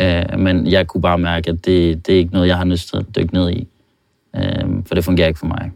Øh, 0.00 0.38
men 0.38 0.66
jeg 0.66 0.86
kunne 0.86 1.00
bare 1.00 1.18
mærke, 1.18 1.50
at 1.50 1.64
det, 1.64 2.06
det 2.06 2.14
er 2.14 2.18
ikke 2.18 2.32
noget, 2.32 2.48
jeg 2.48 2.56
har 2.56 2.64
lyst 2.64 2.88
til 2.88 2.96
at 2.96 3.16
dykke 3.16 3.34
ned 3.34 3.50
i. 3.50 3.68
Øh, 4.36 4.84
for 4.86 4.94
det 4.94 5.04
fungerer 5.04 5.28
ikke 5.28 5.38
for 5.38 5.46
mig. 5.46 5.72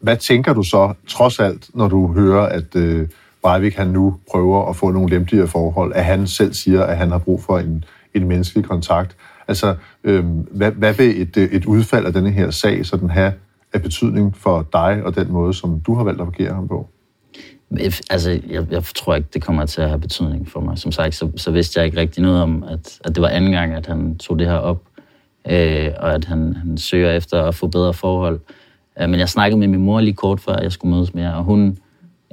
Hvad 0.00 0.16
tænker 0.16 0.52
du 0.52 0.62
så, 0.62 0.94
trods 1.08 1.40
alt, 1.40 1.70
når 1.74 1.88
du 1.88 2.12
hører, 2.12 2.46
at 2.46 2.76
øh, 2.76 3.08
Breivik 3.42 3.74
han 3.74 3.86
nu 3.86 4.16
prøver 4.30 4.68
at 4.68 4.76
få 4.76 4.90
nogle 4.90 5.10
lempeligere 5.10 5.48
forhold, 5.48 5.92
at 5.94 6.04
han 6.04 6.26
selv 6.26 6.52
siger, 6.52 6.82
at 6.82 6.96
han 6.96 7.10
har 7.10 7.18
brug 7.18 7.42
for 7.42 7.58
en, 7.58 7.84
en 8.14 8.28
menneskelig 8.28 8.64
kontakt? 8.64 9.16
Altså, 9.48 9.76
øh, 10.04 10.24
hvad, 10.50 10.70
hvad 10.70 10.94
vil 10.94 11.22
et, 11.22 11.36
øh, 11.36 11.48
et 11.52 11.64
udfald 11.64 12.06
af 12.06 12.12
denne 12.12 12.30
her 12.30 12.50
sag 12.50 12.86
sådan 12.86 13.10
have 13.10 13.32
af 13.72 13.82
betydning 13.82 14.36
for 14.36 14.66
dig 14.72 15.02
og 15.04 15.16
den 15.16 15.32
måde, 15.32 15.54
som 15.54 15.80
du 15.80 15.94
har 15.94 16.04
valgt 16.04 16.20
at 16.20 16.26
agere 16.26 16.54
ham 16.54 16.68
på? 16.68 16.88
If- 17.80 18.00
Altså, 18.10 18.30
jeg, 18.50 18.66
jeg 18.70 18.84
tror 18.96 19.14
ikke, 19.14 19.28
det 19.34 19.42
kommer 19.42 19.66
til 19.66 19.80
at 19.82 19.88
have 19.88 20.00
betydning 20.00 20.48
for 20.48 20.60
mig. 20.60 20.78
Som 20.78 20.92
sagt, 20.92 21.14
så, 21.14 21.30
så 21.36 21.50
vidste 21.50 21.78
jeg 21.78 21.86
ikke 21.86 22.00
rigtig 22.00 22.22
noget 22.22 22.42
om, 22.42 22.62
at, 22.68 22.98
at 23.04 23.14
det 23.14 23.22
var 23.22 23.28
anden 23.28 23.52
gang, 23.52 23.74
at 23.74 23.86
han 23.86 24.18
tog 24.18 24.38
det 24.38 24.46
her 24.46 24.56
op, 24.56 24.82
øh, 25.50 25.90
og 25.98 26.14
at 26.14 26.24
han, 26.24 26.56
han 26.56 26.78
søger 26.78 27.12
efter 27.12 27.42
at 27.42 27.54
få 27.54 27.66
bedre 27.66 27.94
forhold. 27.94 28.40
Øh, 29.00 29.08
men 29.10 29.20
jeg 29.20 29.28
snakkede 29.28 29.58
med 29.60 29.68
min 29.68 29.80
mor 29.80 30.00
lige 30.00 30.14
kort 30.14 30.40
før, 30.40 30.58
jeg 30.62 30.72
skulle 30.72 30.94
mødes 30.94 31.14
med 31.14 31.22
jer, 31.22 31.32
og 31.32 31.44
hun 31.44 31.78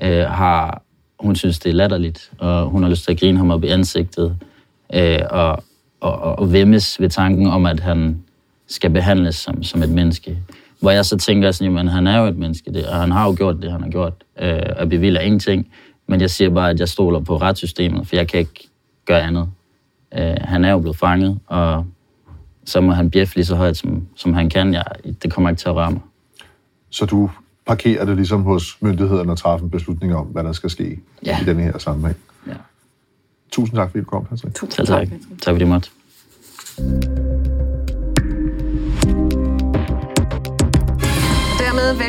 øh, 0.03 0.25
har, 0.25 0.81
hun 1.19 1.35
synes, 1.35 1.59
det 1.59 1.69
er 1.69 1.73
latterligt, 1.73 2.31
og 2.37 2.65
hun 2.69 2.83
har 2.83 2.89
lyst 2.89 3.03
til 3.03 3.11
at 3.11 3.19
grine 3.19 3.37
ham 3.37 3.51
op 3.51 3.63
i 3.63 3.67
ansigtet, 3.67 4.37
øh, 4.93 5.19
og, 5.29 5.63
og, 5.99 6.19
og, 6.19 6.39
og 6.39 6.53
vemmes 6.53 7.01
ved 7.01 7.09
tanken 7.09 7.47
om, 7.47 7.65
at 7.65 7.79
han 7.79 8.23
skal 8.67 8.89
behandles 8.89 9.35
som, 9.35 9.63
som 9.63 9.83
et 9.83 9.89
menneske. 9.89 10.37
Hvor 10.81 10.91
jeg 10.91 11.05
så 11.05 11.17
tænker 11.17 11.51
sådan, 11.51 11.71
jamen 11.73 11.87
han 11.87 12.07
er 12.07 12.19
jo 12.19 12.25
et 12.25 12.37
menneske, 12.37 12.73
det, 12.73 12.87
og 12.87 12.95
han 12.95 13.11
har 13.11 13.25
jo 13.27 13.35
gjort 13.37 13.55
det, 13.61 13.71
han 13.71 13.83
har 13.83 13.89
gjort, 13.89 14.13
øh, 14.41 14.59
og 14.77 14.89
bevilder 14.89 15.21
ingenting. 15.21 15.67
Men 16.07 16.21
jeg 16.21 16.29
siger 16.29 16.49
bare, 16.49 16.69
at 16.69 16.79
jeg 16.79 16.89
stoler 16.89 17.19
på 17.19 17.37
retssystemet, 17.37 18.07
for 18.07 18.15
jeg 18.15 18.27
kan 18.27 18.39
ikke 18.39 18.69
gøre 19.05 19.21
andet. 19.21 19.49
Øh, 20.17 20.35
han 20.41 20.65
er 20.65 20.71
jo 20.71 20.79
blevet 20.79 20.97
fanget, 20.97 21.39
og 21.47 21.85
så 22.65 22.81
må 22.81 22.91
han 22.91 23.11
bjeffe 23.11 23.35
lige 23.35 23.45
så 23.45 23.55
højt, 23.55 23.77
som, 23.77 24.07
som 24.15 24.33
han 24.33 24.49
kan. 24.49 24.73
Jeg, 24.73 24.83
det 25.23 25.33
kommer 25.33 25.49
ikke 25.49 25.59
til 25.59 25.69
at 25.69 25.75
røre 25.75 25.91
mig. 25.91 26.01
Så 26.89 27.05
du 27.05 27.29
parkerer 27.67 28.05
det 28.05 28.15
ligesom 28.15 28.43
hos 28.43 28.77
myndighederne 28.81 29.31
og 29.31 29.37
træffer 29.37 29.65
en 29.65 29.71
beslutning 29.71 30.15
om, 30.15 30.25
hvad 30.25 30.43
der 30.43 30.51
skal 30.51 30.69
ske 30.69 30.99
Ja. 31.25 31.41
i 31.41 31.45
denne 31.45 31.63
her 31.63 31.77
sammenhæng. 31.77 32.17
Ja. 32.47 32.53
Tusind 33.51 33.77
tak, 33.77 33.91
fordi 33.91 34.03
du 34.03 34.09
kom, 34.09 34.25
Patrick. 34.25 34.55
Tusind 34.55 34.87
tak. 34.87 35.07
Tak 35.41 35.53
fordi 35.53 35.63
du 35.63 35.69
måtte. 35.69 35.89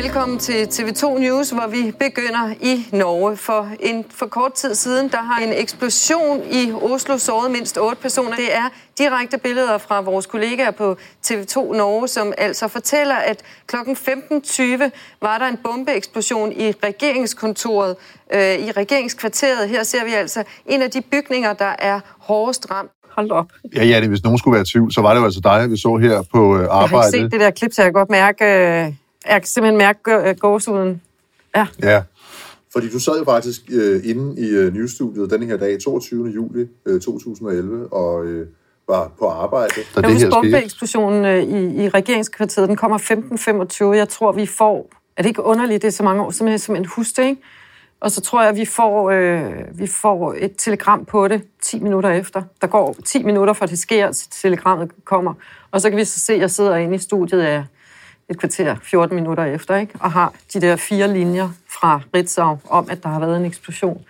Velkommen 0.03 0.39
til 0.39 0.63
TV2 0.63 1.19
News, 1.19 1.49
hvor 1.49 1.67
vi 1.67 1.91
begynder 1.99 2.53
i 2.61 2.87
Norge. 2.91 3.37
For 3.37 3.67
en 3.79 4.05
for 4.09 4.25
kort 4.25 4.53
tid 4.53 4.75
siden, 4.75 5.09
der 5.09 5.17
har 5.17 5.41
en 5.41 5.53
eksplosion 5.53 6.41
i 6.51 6.71
Oslo 6.71 7.17
såret 7.17 7.51
mindst 7.51 7.77
otte 7.77 8.01
personer. 8.01 8.35
Det 8.35 8.55
er 8.55 8.69
direkte 8.97 9.37
billeder 9.37 9.77
fra 9.77 10.01
vores 10.01 10.25
kollegaer 10.25 10.71
på 10.71 10.97
TV2 11.27 11.55
Norge, 11.55 12.07
som 12.07 12.33
altså 12.37 12.67
fortæller, 12.67 13.15
at 13.15 13.43
kl. 13.67 13.75
15.20 13.75 14.89
var 15.21 15.37
der 15.37 15.45
en 15.45 15.57
bombeeksplosion 15.63 16.51
i 16.51 16.71
regeringskontoret, 16.83 17.95
øh, 18.33 18.67
i 18.67 18.71
regeringskvarteret. 18.71 19.69
Her 19.69 19.83
ser 19.83 20.05
vi 20.05 20.11
altså 20.11 20.43
en 20.65 20.81
af 20.81 20.91
de 20.91 21.01
bygninger, 21.01 21.53
der 21.53 21.75
er 21.79 21.99
hårdest 22.19 22.71
ramt. 22.71 22.91
Hold 23.09 23.31
op. 23.31 23.45
Ja, 23.75 23.85
ja, 23.85 24.07
hvis 24.07 24.23
nogen 24.23 24.39
skulle 24.39 24.53
være 24.53 24.61
i 24.61 24.65
tvivl, 24.65 24.93
så 24.93 25.01
var 25.01 25.13
det 25.13 25.19
jo 25.19 25.25
altså 25.25 25.39
dig, 25.43 25.71
vi 25.71 25.77
så 25.77 25.97
her 25.97 26.23
på 26.33 26.57
øh, 26.57 26.61
Jeg 26.61 26.69
har 26.69 27.09
set 27.11 27.31
det 27.31 27.39
der 27.39 27.51
klip, 27.51 27.73
så 27.73 27.81
jeg 27.81 27.87
kan 27.87 27.93
godt 27.93 28.09
mærke, 28.09 28.45
øh, 28.45 28.93
jeg 29.27 29.41
kan 29.41 29.47
simpelthen 29.47 29.77
mærke 29.77 29.99
gå- 30.03 30.33
gåsehuden. 30.33 31.01
Ja. 31.55 31.67
Ja, 31.83 32.03
fordi 32.71 32.89
du 32.89 32.99
sad 32.99 33.17
jo 33.19 33.25
faktisk 33.25 33.61
øh, 33.71 34.01
inde 34.03 34.41
i 34.41 34.49
øh, 34.49 34.73
newsstudiet 34.73 35.29
denne 35.29 35.45
her 35.45 35.57
dag, 35.57 35.79
22. 35.81 36.29
juli 36.29 36.67
øh, 36.85 37.01
2011, 37.01 37.93
og 37.93 38.25
øh, 38.25 38.47
var 38.87 39.11
på 39.19 39.27
arbejde, 39.27 39.73
da 39.75 39.81
Jeg 39.95 40.03
det 40.03 40.05
her 40.05 40.13
husker 40.13 40.29
bombeeksplosionen 40.29 41.25
øh, 41.25 41.43
i, 41.43 41.83
i 41.83 41.89
regeringskvarteret. 41.89 42.69
Den 42.69 42.75
kommer 42.75 42.97
15.25. 43.91 43.97
Jeg 43.97 44.09
tror, 44.09 44.31
vi 44.31 44.45
får... 44.45 44.89
Er 45.17 45.21
det 45.21 45.29
ikke 45.29 45.43
underligt, 45.43 45.81
det 45.81 45.87
er 45.87 45.91
så 45.91 46.03
mange 46.03 46.23
år, 46.23 46.31
simpelthen 46.31 46.59
som 46.59 46.75
en 46.75 46.85
huske, 46.85 47.29
ikke? 47.29 47.41
Og 47.99 48.11
så 48.11 48.21
tror 48.21 48.41
jeg, 48.41 48.49
at 48.49 48.55
vi 48.57 48.65
får, 48.65 49.11
øh, 49.11 49.51
vi 49.73 49.87
får 49.87 50.35
et 50.37 50.51
telegram 50.57 51.05
på 51.05 51.27
det 51.27 51.41
10 51.61 51.79
minutter 51.79 52.09
efter. 52.09 52.43
Der 52.61 52.67
går 52.67 52.95
10 53.05 53.23
minutter, 53.23 53.53
fra 53.53 53.65
det 53.65 53.79
sker, 53.79 54.11
til 54.11 54.27
telegrammet 54.31 54.91
kommer. 55.05 55.33
Og 55.71 55.81
så 55.81 55.89
kan 55.89 55.97
vi 55.97 56.05
så 56.05 56.19
se, 56.19 56.33
at 56.33 56.39
jeg 56.39 56.51
sidder 56.51 56.75
inde 56.75 56.95
i 56.95 56.97
studiet 56.97 57.41
af 57.41 57.63
et 58.29 58.39
kvarter, 58.39 58.75
14 58.83 59.15
minutter 59.15 59.43
efter, 59.43 59.75
ikke? 59.75 59.93
og 59.99 60.11
har 60.11 60.33
de 60.53 60.61
der 60.61 60.75
fire 60.75 61.13
linjer 61.13 61.49
fra 61.69 62.01
Ritzau 62.15 62.57
om, 62.69 62.87
at 62.89 63.03
der 63.03 63.09
har 63.09 63.19
været 63.19 63.37
en 63.37 63.45
eksplosion 63.45 64.01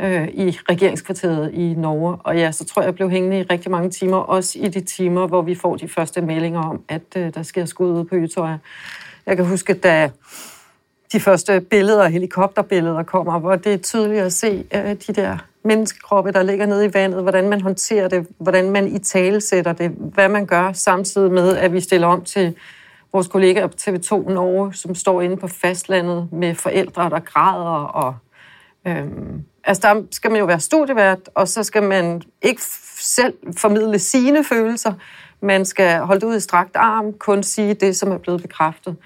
øh, 0.00 0.28
i 0.28 0.58
regeringskvarteret 0.68 1.54
i 1.54 1.74
Norge. 1.74 2.16
Og 2.16 2.36
ja, 2.36 2.52
så 2.52 2.64
tror 2.64 2.82
jeg, 2.82 2.86
jeg 2.86 2.94
blev 2.94 3.10
hængende 3.10 3.38
i 3.38 3.42
rigtig 3.42 3.70
mange 3.70 3.90
timer, 3.90 4.16
også 4.16 4.58
i 4.58 4.68
de 4.68 4.80
timer, 4.80 5.26
hvor 5.26 5.42
vi 5.42 5.54
får 5.54 5.76
de 5.76 5.88
første 5.88 6.20
meldinger 6.20 6.60
om, 6.60 6.82
at 6.88 7.02
øh, 7.16 7.34
der 7.34 7.42
sker 7.42 7.64
skud 7.64 7.90
ude 7.90 8.04
på 8.04 8.14
Ytøjer. 8.16 8.58
Jeg 9.26 9.36
kan 9.36 9.46
huske, 9.46 9.74
da 9.74 10.10
de 11.12 11.20
første 11.20 11.60
billeder, 11.60 12.08
helikopterbilleder 12.08 13.02
kommer, 13.02 13.38
hvor 13.38 13.56
det 13.56 13.74
er 13.74 13.78
tydeligt 13.78 14.20
at 14.20 14.32
se 14.32 14.64
øh, 14.74 14.96
de 15.06 15.12
der 15.12 15.38
menneskekroppe, 15.64 16.32
der 16.32 16.42
ligger 16.42 16.66
nede 16.66 16.86
i 16.86 16.94
vandet, 16.94 17.22
hvordan 17.22 17.48
man 17.48 17.60
håndterer 17.60 18.08
det, 18.08 18.26
hvordan 18.38 18.70
man 18.70 18.96
i 18.96 18.98
tale 18.98 19.40
sætter 19.40 19.72
det, 19.72 19.90
hvad 19.90 20.28
man 20.28 20.46
gør, 20.46 20.72
samtidig 20.72 21.32
med, 21.32 21.56
at 21.56 21.72
vi 21.72 21.80
stiller 21.80 22.06
om 22.06 22.24
til 22.24 22.54
vores 23.12 23.28
kollegaer 23.28 23.66
på 23.66 23.74
TV2 23.80 24.32
Norge, 24.32 24.74
som 24.74 24.94
står 24.94 25.22
inde 25.22 25.36
på 25.36 25.48
fastlandet 25.48 26.28
med 26.32 26.54
forældre, 26.54 27.10
der 27.10 27.20
græder. 27.20 27.84
Og, 27.84 28.14
øhm, 28.86 29.44
altså 29.64 29.80
der 29.82 30.02
skal 30.10 30.30
man 30.30 30.40
jo 30.40 30.46
være 30.46 30.60
studievært, 30.60 31.18
og 31.34 31.48
så 31.48 31.62
skal 31.62 31.82
man 31.82 32.22
ikke 32.42 32.62
selv 33.00 33.34
formidle 33.56 33.98
sine 33.98 34.44
følelser. 34.44 34.92
Man 35.40 35.64
skal 35.64 35.98
holde 36.00 36.20
det 36.20 36.26
ud 36.26 36.36
i 36.36 36.40
strakt 36.40 36.76
arm, 36.76 37.12
kun 37.12 37.42
sige 37.42 37.74
det, 37.74 37.96
som 37.96 38.12
er 38.12 38.18
blevet 38.18 38.42
bekræftet. 38.42 38.96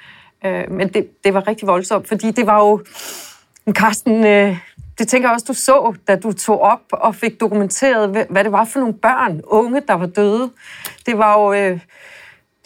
Øh, 0.45 0.71
men 0.71 0.89
det, 0.89 1.25
det 1.25 1.35
var 1.35 1.49
rigtig 1.49 1.69
voldsomt, 1.69 2.09
fordi 2.09 2.31
det 2.31 2.47
var 2.47 2.59
jo... 2.59 2.85
Karsten, 3.75 4.27
øh, 4.27 4.59
det 4.99 5.09
tænker 5.09 5.29
jeg 5.29 5.35
også, 5.35 5.47
du 5.49 5.55
så, 5.55 5.95
da 6.09 6.17
du 6.17 6.33
tog 6.33 6.61
op 6.61 6.83
og 6.91 7.15
fik 7.15 7.41
dokumenteret, 7.41 8.27
hvad 8.31 8.45
det 8.45 8.53
var 8.53 8.65
for 8.65 8.81
nogle 8.81 8.95
børn, 8.95 9.41
unge, 9.45 9.83
der 9.89 9.95
var 9.95 10.07
døde. 10.07 10.51
Det 11.07 11.19
var 11.19 11.41
jo... 11.41 11.53
Øh, 11.53 11.81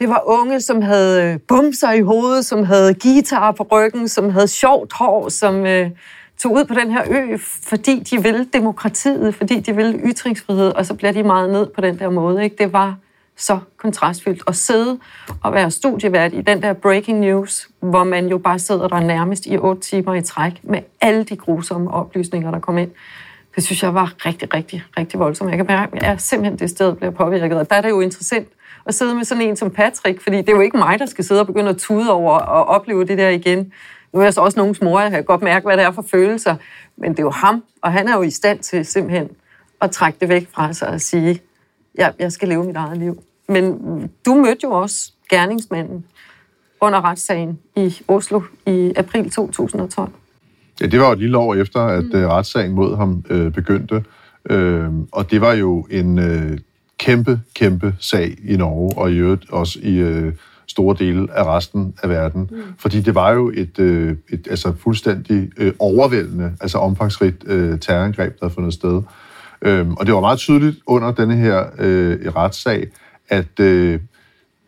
det 0.01 0.09
var 0.09 0.23
unge, 0.27 0.61
som 0.61 0.83
havde 0.83 1.33
øh, 1.33 1.39
bumser 1.49 1.93
i 1.93 2.01
hovedet, 2.01 2.47
som 2.47 2.65
havde 2.65 2.95
guitar 2.95 3.53
på 3.53 3.67
ryggen, 3.73 4.09
som 4.09 4.31
havde 4.31 4.49
sjovt 4.49 4.93
hår, 4.93 5.29
som 5.29 5.67
øh, 5.67 5.91
tog 6.39 6.53
ud 6.53 6.65
på 6.65 6.75
den 6.75 6.91
her 6.91 7.03
ø, 7.11 7.37
fordi 7.63 8.01
de 8.01 8.23
ville 8.23 8.47
demokratiet, 8.53 9.35
fordi 9.35 9.61
de 9.61 9.77
ville 9.77 10.01
ytringsfrihed, 10.05 10.69
og 10.69 10.87
så 10.87 10.95
bliver 10.95 11.13
de 11.13 11.23
meget 11.23 11.51
ned 11.51 11.67
på 11.67 11.81
den 11.81 11.99
der 11.99 12.11
måde. 12.11 12.45
Ikke? 12.45 12.57
Det 12.59 12.73
var 12.73 12.97
så 13.37 13.59
kontrastfyldt 13.77 14.43
at 14.47 14.57
sidde 14.57 14.99
og 15.43 15.53
være 15.53 15.71
studievært 15.71 16.35
i 16.35 16.41
den 16.41 16.63
der 16.63 16.73
breaking 16.73 17.21
news, 17.21 17.69
hvor 17.81 18.05
man 18.05 18.29
jo 18.29 18.39
bare 18.39 18.59
sidder 18.59 18.89
der 18.89 19.01
nærmest 19.01 19.47
i 19.47 19.57
otte 19.57 19.83
timer 19.83 20.15
i 20.15 20.23
træk 20.23 20.61
med 20.63 20.81
alle 21.01 21.25
de 21.25 21.37
grusomme 21.37 21.91
oplysninger, 21.91 22.51
der 22.51 22.59
kom 22.59 22.79
ind. 22.79 22.91
Det 23.57 23.65
synes 23.65 23.83
jeg 23.83 23.95
var 23.95 24.13
rigtig, 24.27 24.55
rigtig, 24.55 24.85
rigtig 24.99 25.21
voldsomt. 25.21 25.51
Jeg 25.51 25.59
kan 25.59 25.67
mærke, 25.67 25.97
at 25.97 26.03
jeg 26.03 26.21
simpelthen 26.21 26.59
det 26.59 26.71
sted 26.71 26.95
bliver 26.95 27.11
påvirket. 27.11 27.59
Og 27.59 27.71
der 27.71 27.77
er 27.77 27.81
det 27.81 27.89
jo 27.91 28.01
interessant 28.01 28.49
at 28.87 28.95
sidde 28.95 29.14
med 29.14 29.25
sådan 29.25 29.43
en 29.43 29.57
som 29.57 29.71
Patrick, 29.71 30.23
fordi 30.23 30.37
det 30.37 30.49
er 30.49 30.53
jo 30.53 30.61
ikke 30.61 30.77
mig, 30.77 30.99
der 30.99 31.07
skal 31.07 31.25
sidde 31.25 31.40
og 31.40 31.47
begynde 31.47 31.71
at 31.71 31.77
tude 31.77 32.12
over 32.12 32.38
og 32.38 32.64
opleve 32.64 33.05
det 33.05 33.19
der 33.19 33.29
igen. 33.29 33.73
Nu 34.12 34.21
er 34.21 34.25
jeg 34.25 34.35
så 34.35 34.40
også 34.40 34.59
nogens 34.59 34.81
mor, 34.83 35.01
jeg 35.01 35.11
kan 35.11 35.25
godt 35.25 35.43
mærke, 35.43 35.66
hvad 35.66 35.77
det 35.77 35.85
er 35.85 35.90
for 35.93 36.05
følelser, 36.11 36.57
men 36.97 37.11
det 37.11 37.19
er 37.19 37.23
jo 37.23 37.31
ham, 37.31 37.64
og 37.83 37.93
han 37.93 38.09
er 38.09 38.16
jo 38.16 38.23
i 38.23 38.31
stand 38.31 38.59
til 38.59 38.85
simpelthen 38.85 39.29
at 39.81 39.90
trække 39.90 40.19
det 40.21 40.29
væk 40.29 40.49
fra 40.53 40.73
sig 40.73 40.88
og 40.88 41.01
sige, 41.01 41.40
ja, 41.99 42.11
jeg 42.19 42.33
skal 42.33 42.49
leve 42.49 42.64
mit 42.64 42.77
eget 42.77 42.99
liv. 42.99 43.23
Men 43.49 43.73
du 44.27 44.35
mødte 44.35 44.61
jo 44.64 44.71
også 44.71 45.12
gerningsmanden 45.31 46.05
under 46.81 47.05
retssagen 47.05 47.59
i 47.77 47.97
Oslo 48.09 48.40
i 48.66 48.93
april 48.97 49.31
2012. 49.31 50.12
Ja, 50.81 50.87
det 50.87 51.01
var 51.01 51.07
jo 51.07 51.12
et 51.12 51.19
lille 51.19 51.38
år 51.38 51.55
efter, 51.55 51.81
at 51.81 52.05
mm. 52.05 52.25
retssagen 52.25 52.73
mod 52.73 52.97
ham 52.97 53.25
øh, 53.31 53.53
begyndte. 53.53 54.05
Øh, 54.51 54.88
og 55.12 55.31
det 55.31 55.40
var 55.40 55.53
jo 55.53 55.87
en 55.90 56.19
øh, 56.19 56.59
kæmpe, 57.01 57.41
kæmpe 57.55 57.95
sag 57.99 58.37
i 58.45 58.57
Norge, 58.57 58.99
og 58.99 59.13
i 59.13 59.17
øvrigt 59.17 59.51
også 59.51 59.79
i 59.83 59.97
øh, 59.97 60.33
store 60.69 60.97
dele 60.99 61.29
af 61.33 61.45
resten 61.57 61.95
af 62.03 62.09
verden. 62.09 62.49
Mm. 62.51 62.57
Fordi 62.79 63.01
det 63.01 63.15
var 63.15 63.33
jo 63.33 63.53
et, 63.55 63.79
øh, 63.79 64.17
et 64.29 64.47
altså 64.51 64.73
fuldstændig 64.79 65.51
øh, 65.57 65.73
overvældende, 65.79 66.53
altså 66.61 66.79
omfangsrigt 66.79 67.45
øh, 67.47 67.79
terrorangreb, 67.79 68.33
der 68.33 68.45
havde 68.45 68.55
fundet 68.55 68.75
sted. 68.75 69.03
Øh, 69.63 69.91
og 69.91 70.07
det 70.07 70.15
var 70.15 70.21
meget 70.21 70.39
tydeligt 70.39 70.77
under 70.87 71.13
denne 71.13 71.37
her 71.37 71.65
øh, 71.79 72.19
retssag, 72.37 72.87
at 73.29 73.61
øh, 73.61 74.01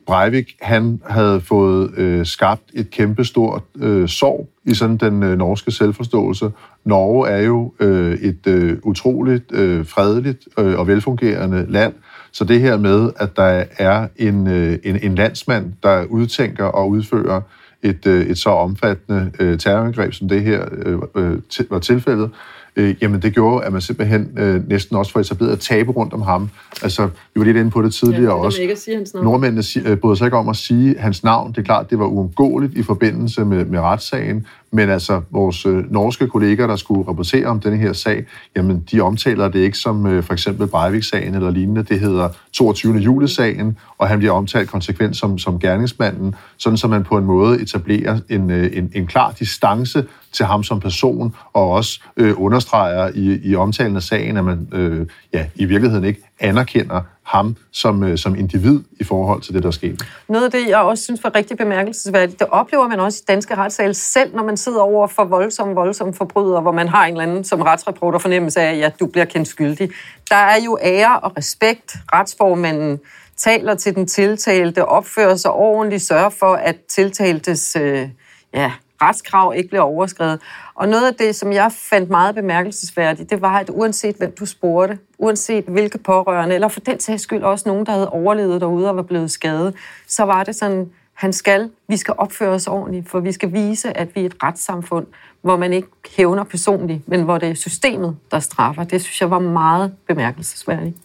Breivik 0.07 0.57
han 0.61 1.01
havde 1.07 1.40
fået 1.40 1.90
øh, 1.97 2.27
skabt 2.27 2.62
et 2.75 2.90
kæmpestort 2.90 3.62
øh, 3.77 4.09
sorg 4.09 4.49
i 4.64 4.75
sådan 4.75 4.97
den 4.97 5.23
øh, 5.23 5.38
norske 5.38 5.71
selvforståelse. 5.71 6.51
Norge 6.85 7.29
er 7.29 7.42
jo 7.42 7.73
øh, 7.81 8.18
et 8.18 8.47
øh, 8.47 8.79
utroligt 8.83 9.53
øh, 9.53 9.87
fredeligt 9.87 10.49
øh, 10.59 10.79
og 10.79 10.87
velfungerende 10.87 11.66
land, 11.68 11.95
så 12.33 12.45
det 12.45 12.61
her 12.61 12.77
med, 12.77 13.11
at 13.16 13.37
der 13.37 13.64
er 13.79 14.09
en, 14.16 14.47
øh, 14.47 14.79
en, 14.85 14.99
en 15.03 15.14
landsmand, 15.14 15.73
der 15.83 16.05
udtænker 16.05 16.64
og 16.64 16.88
udfører 16.88 17.40
et, 17.83 18.07
øh, 18.07 18.27
et 18.27 18.38
så 18.38 18.51
omfattende 18.51 19.33
øh, 19.40 19.59
terrorangreb, 19.59 20.12
som 20.12 20.29
det 20.29 20.42
her 20.42 20.64
øh, 20.73 20.99
øh 21.14 21.38
var 21.71 21.79
tilfældet, 21.79 22.31
øh, 22.76 22.94
jamen 23.02 23.22
det 23.22 23.35
gjorde, 23.35 23.64
at 23.64 23.72
man 23.72 23.80
simpelthen 23.80 24.30
øh, 24.38 24.68
næsten 24.68 24.96
også 24.96 25.12
får 25.12 25.20
etableret 25.20 25.52
et 25.52 25.61
tabe 25.61 25.92
rundt 25.92 26.12
om 26.12 26.22
ham. 26.22 26.50
Altså, 26.82 27.08
vi 27.35 27.38
var 27.40 27.44
lidt 27.44 27.56
inde 27.56 27.70
på 27.70 27.82
det 27.82 27.94
tidligere 27.94 28.32
ja, 28.32 28.37
det 28.37 28.44
også. 28.44 28.61
Ikke 28.61 28.72
at 28.72 28.78
sige 28.78 28.96
hans 28.96 29.14
navn. 29.14 29.24
Nordmændene 29.24 29.62
øh, 29.85 29.96
bryder 29.96 30.14
sig 30.14 30.24
ikke 30.24 30.37
om 30.37 30.48
at 30.48 30.56
sige 30.56 30.98
hans 30.98 31.24
navn. 31.24 31.52
Det 31.52 31.58
er 31.58 31.62
klart, 31.62 31.90
det 31.90 31.98
var 31.98 32.06
uundgåeligt 32.06 32.74
i 32.74 32.82
forbindelse 32.82 33.44
med, 33.44 33.64
med 33.64 33.80
retssagen, 33.80 34.46
men 34.72 34.90
altså, 34.90 35.20
vores 35.30 35.66
øh, 35.66 35.92
norske 35.92 36.28
kolleger, 36.28 36.66
der 36.66 36.76
skulle 36.76 37.08
rapportere 37.08 37.46
om 37.46 37.61
denne 37.61 37.76
her 37.76 37.92
sag, 37.92 38.26
jamen, 38.56 38.85
de 38.92 39.00
omtaler 39.00 39.48
det 39.48 39.58
ikke 39.58 39.78
som 39.78 40.06
øh, 40.06 40.22
for 40.22 40.32
eksempel 40.32 40.66
Breivik-sagen 40.66 41.35
eller 41.35 41.50
lignende. 41.50 41.82
Det 41.82 42.00
hedder 42.00 42.28
22. 42.52 42.96
juli-sagen, 42.96 43.78
og 43.98 44.08
han 44.08 44.18
bliver 44.18 44.32
omtalt 44.32 44.70
konsekvent 44.70 45.16
som, 45.16 45.38
som 45.38 45.58
gerningsmanden, 45.58 46.35
sådan 46.58 46.76
så 46.76 46.88
man 46.88 47.04
på 47.04 47.18
en 47.18 47.24
måde 47.24 47.61
etablerer 47.61 48.18
en, 48.28 48.50
øh, 48.50 48.70
en, 48.76 48.90
en 48.94 49.06
klar 49.06 49.32
distance 49.38 50.04
til 50.33 50.47
ham 50.47 50.62
som 50.62 50.81
person, 50.81 51.37
og 51.53 51.71
også 51.71 52.01
øh, 52.16 52.35
understreger 52.37 53.11
i, 53.14 53.40
i 53.45 53.57
omtalen 53.57 53.97
af 53.97 54.03
sagen, 54.03 54.37
at 54.37 54.45
man 54.45 54.68
øh, 54.73 55.07
ja, 55.33 55.47
i 55.55 55.64
virkeligheden 55.64 56.05
ikke 56.05 56.21
anerkender 56.40 57.01
ham 57.23 57.57
som, 57.73 58.05
øh, 58.05 58.18
som 58.18 58.35
individ 58.35 58.81
i 59.01 59.05
forhold 59.05 59.42
til 59.42 59.55
det, 59.55 59.62
der 59.62 59.71
sker. 59.71 59.97
Noget 60.29 60.45
af 60.45 60.51
det, 60.51 60.68
jeg 60.68 60.79
også 60.79 61.05
synes 61.05 61.25
var 61.25 61.35
rigtig 61.35 61.57
bemærkelsesværdigt, 61.57 62.40
det 62.40 62.47
oplever 62.51 62.88
man 62.88 63.01
også 63.01 63.18
i 63.23 63.27
danske 63.29 63.55
retssale 63.55 63.95
selv, 63.95 64.35
når 64.37 64.45
man 64.45 64.57
sidder 64.57 64.81
over 64.81 65.07
for 65.07 65.25
voldsomme, 65.25 65.75
voldsomme 65.75 66.14
forbrydere, 66.14 66.61
hvor 66.61 66.73
man 66.73 66.88
har 66.88 67.07
en 67.07 67.12
eller 67.12 67.23
anden 67.23 67.45
som 67.45 67.61
retsreporter 67.61 68.18
fornemmelse 68.18 68.61
af, 68.61 68.73
at 68.73 68.79
ja, 68.79 68.90
du 69.01 69.07
bliver 69.07 69.25
kendt 69.25 69.49
skyldig. 69.49 69.90
Der 70.31 70.37
er 70.37 70.57
jo 70.64 70.79
ære 70.83 71.21
og 71.21 71.37
respekt. 71.37 71.97
Retsformanden 72.12 72.99
taler 73.37 73.75
til 73.75 73.95
den 73.95 74.07
tiltalte, 74.07 74.85
opfører 74.85 75.37
sig 75.37 75.51
ordentligt, 75.51 76.03
sørger 76.03 76.31
for, 76.31 76.55
at 76.55 76.77
tiltaltes 76.88 77.77
øh, 77.81 78.09
ja, 78.55 78.73
retskrav 79.02 79.52
ikke 79.56 79.68
bliver 79.68 79.82
overskrevet. 79.82 80.40
Og 80.74 80.88
noget 80.88 81.06
af 81.06 81.14
det, 81.14 81.34
som 81.34 81.52
jeg 81.52 81.72
fandt 81.90 82.10
meget 82.10 82.34
bemærkelsesværdigt, 82.34 83.30
det 83.30 83.42
var, 83.42 83.58
at 83.58 83.70
uanset 83.70 84.16
hvem 84.16 84.34
du 84.38 84.46
spurgte, 84.46 84.98
uanset 85.18 85.64
hvilke 85.64 85.98
pårørende, 85.98 86.54
eller 86.54 86.68
for 86.68 86.80
den 86.80 87.00
sags 87.00 87.22
skyld 87.22 87.42
også 87.42 87.68
nogen, 87.68 87.86
der 87.86 87.92
havde 87.92 88.08
overlevet 88.08 88.60
derude 88.60 88.88
og 88.88 88.96
var 88.96 89.02
blevet 89.02 89.30
skadet, 89.30 89.74
så 90.06 90.24
var 90.24 90.44
det 90.44 90.56
sådan, 90.56 90.90
han 91.12 91.32
skal, 91.32 91.70
vi 91.88 91.96
skal 91.96 92.14
opføre 92.18 92.50
os 92.50 92.66
ordentligt, 92.66 93.08
for 93.08 93.20
vi 93.20 93.32
skal 93.32 93.52
vise, 93.52 93.96
at 93.96 94.08
vi 94.14 94.20
er 94.20 94.26
et 94.26 94.36
retssamfund, 94.42 95.06
hvor 95.42 95.56
man 95.56 95.72
ikke 95.72 95.88
hævner 96.16 96.44
personligt, 96.44 97.08
men 97.08 97.22
hvor 97.22 97.38
det 97.38 97.48
er 97.48 97.54
systemet, 97.54 98.16
der 98.30 98.38
straffer. 98.38 98.84
Det 98.84 99.02
synes 99.02 99.20
jeg 99.20 99.30
var 99.30 99.38
meget 99.38 99.92
bemærkelsesværdigt. 100.08 100.96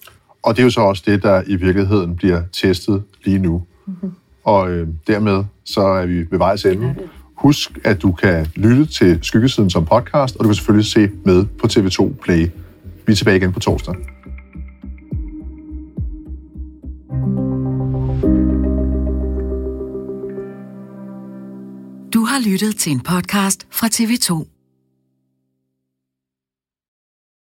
Og 0.43 0.55
det 0.55 0.61
er 0.61 0.63
jo 0.63 0.69
så 0.69 0.81
også 0.81 1.03
det, 1.05 1.23
der 1.23 1.43
i 1.47 1.55
virkeligheden 1.55 2.15
bliver 2.15 2.41
testet 2.51 3.03
lige 3.23 3.39
nu. 3.39 3.63
Mm-hmm. 3.85 4.11
Og 4.43 4.71
øh, 4.71 4.87
dermed 5.07 5.43
så 5.65 5.81
er 5.81 6.05
vi 6.05 6.17
ved 6.31 6.37
vejs 6.37 6.65
ende. 6.65 6.95
Husk, 7.37 7.79
at 7.83 8.01
du 8.01 8.11
kan 8.11 8.47
lytte 8.55 8.85
til 8.85 9.19
Skyggesiden 9.21 9.69
som 9.69 9.85
podcast, 9.85 10.35
og 10.35 10.43
du 10.43 10.49
kan 10.49 10.55
selvfølgelig 10.55 10.91
se 10.91 11.09
med 11.25 11.45
på 11.45 11.67
TV2 11.67 12.21
Play. 12.23 12.47
Vi 13.05 13.11
er 13.11 13.15
tilbage 13.15 13.37
igen 13.37 13.53
på 13.53 13.59
torsdag. 13.59 13.95
Du 22.13 22.25
har 22.25 22.49
lyttet 22.49 22.75
til 22.75 22.91
en 22.91 22.99
podcast 22.99 23.67
fra 23.71 23.87
TV2. 23.87 24.56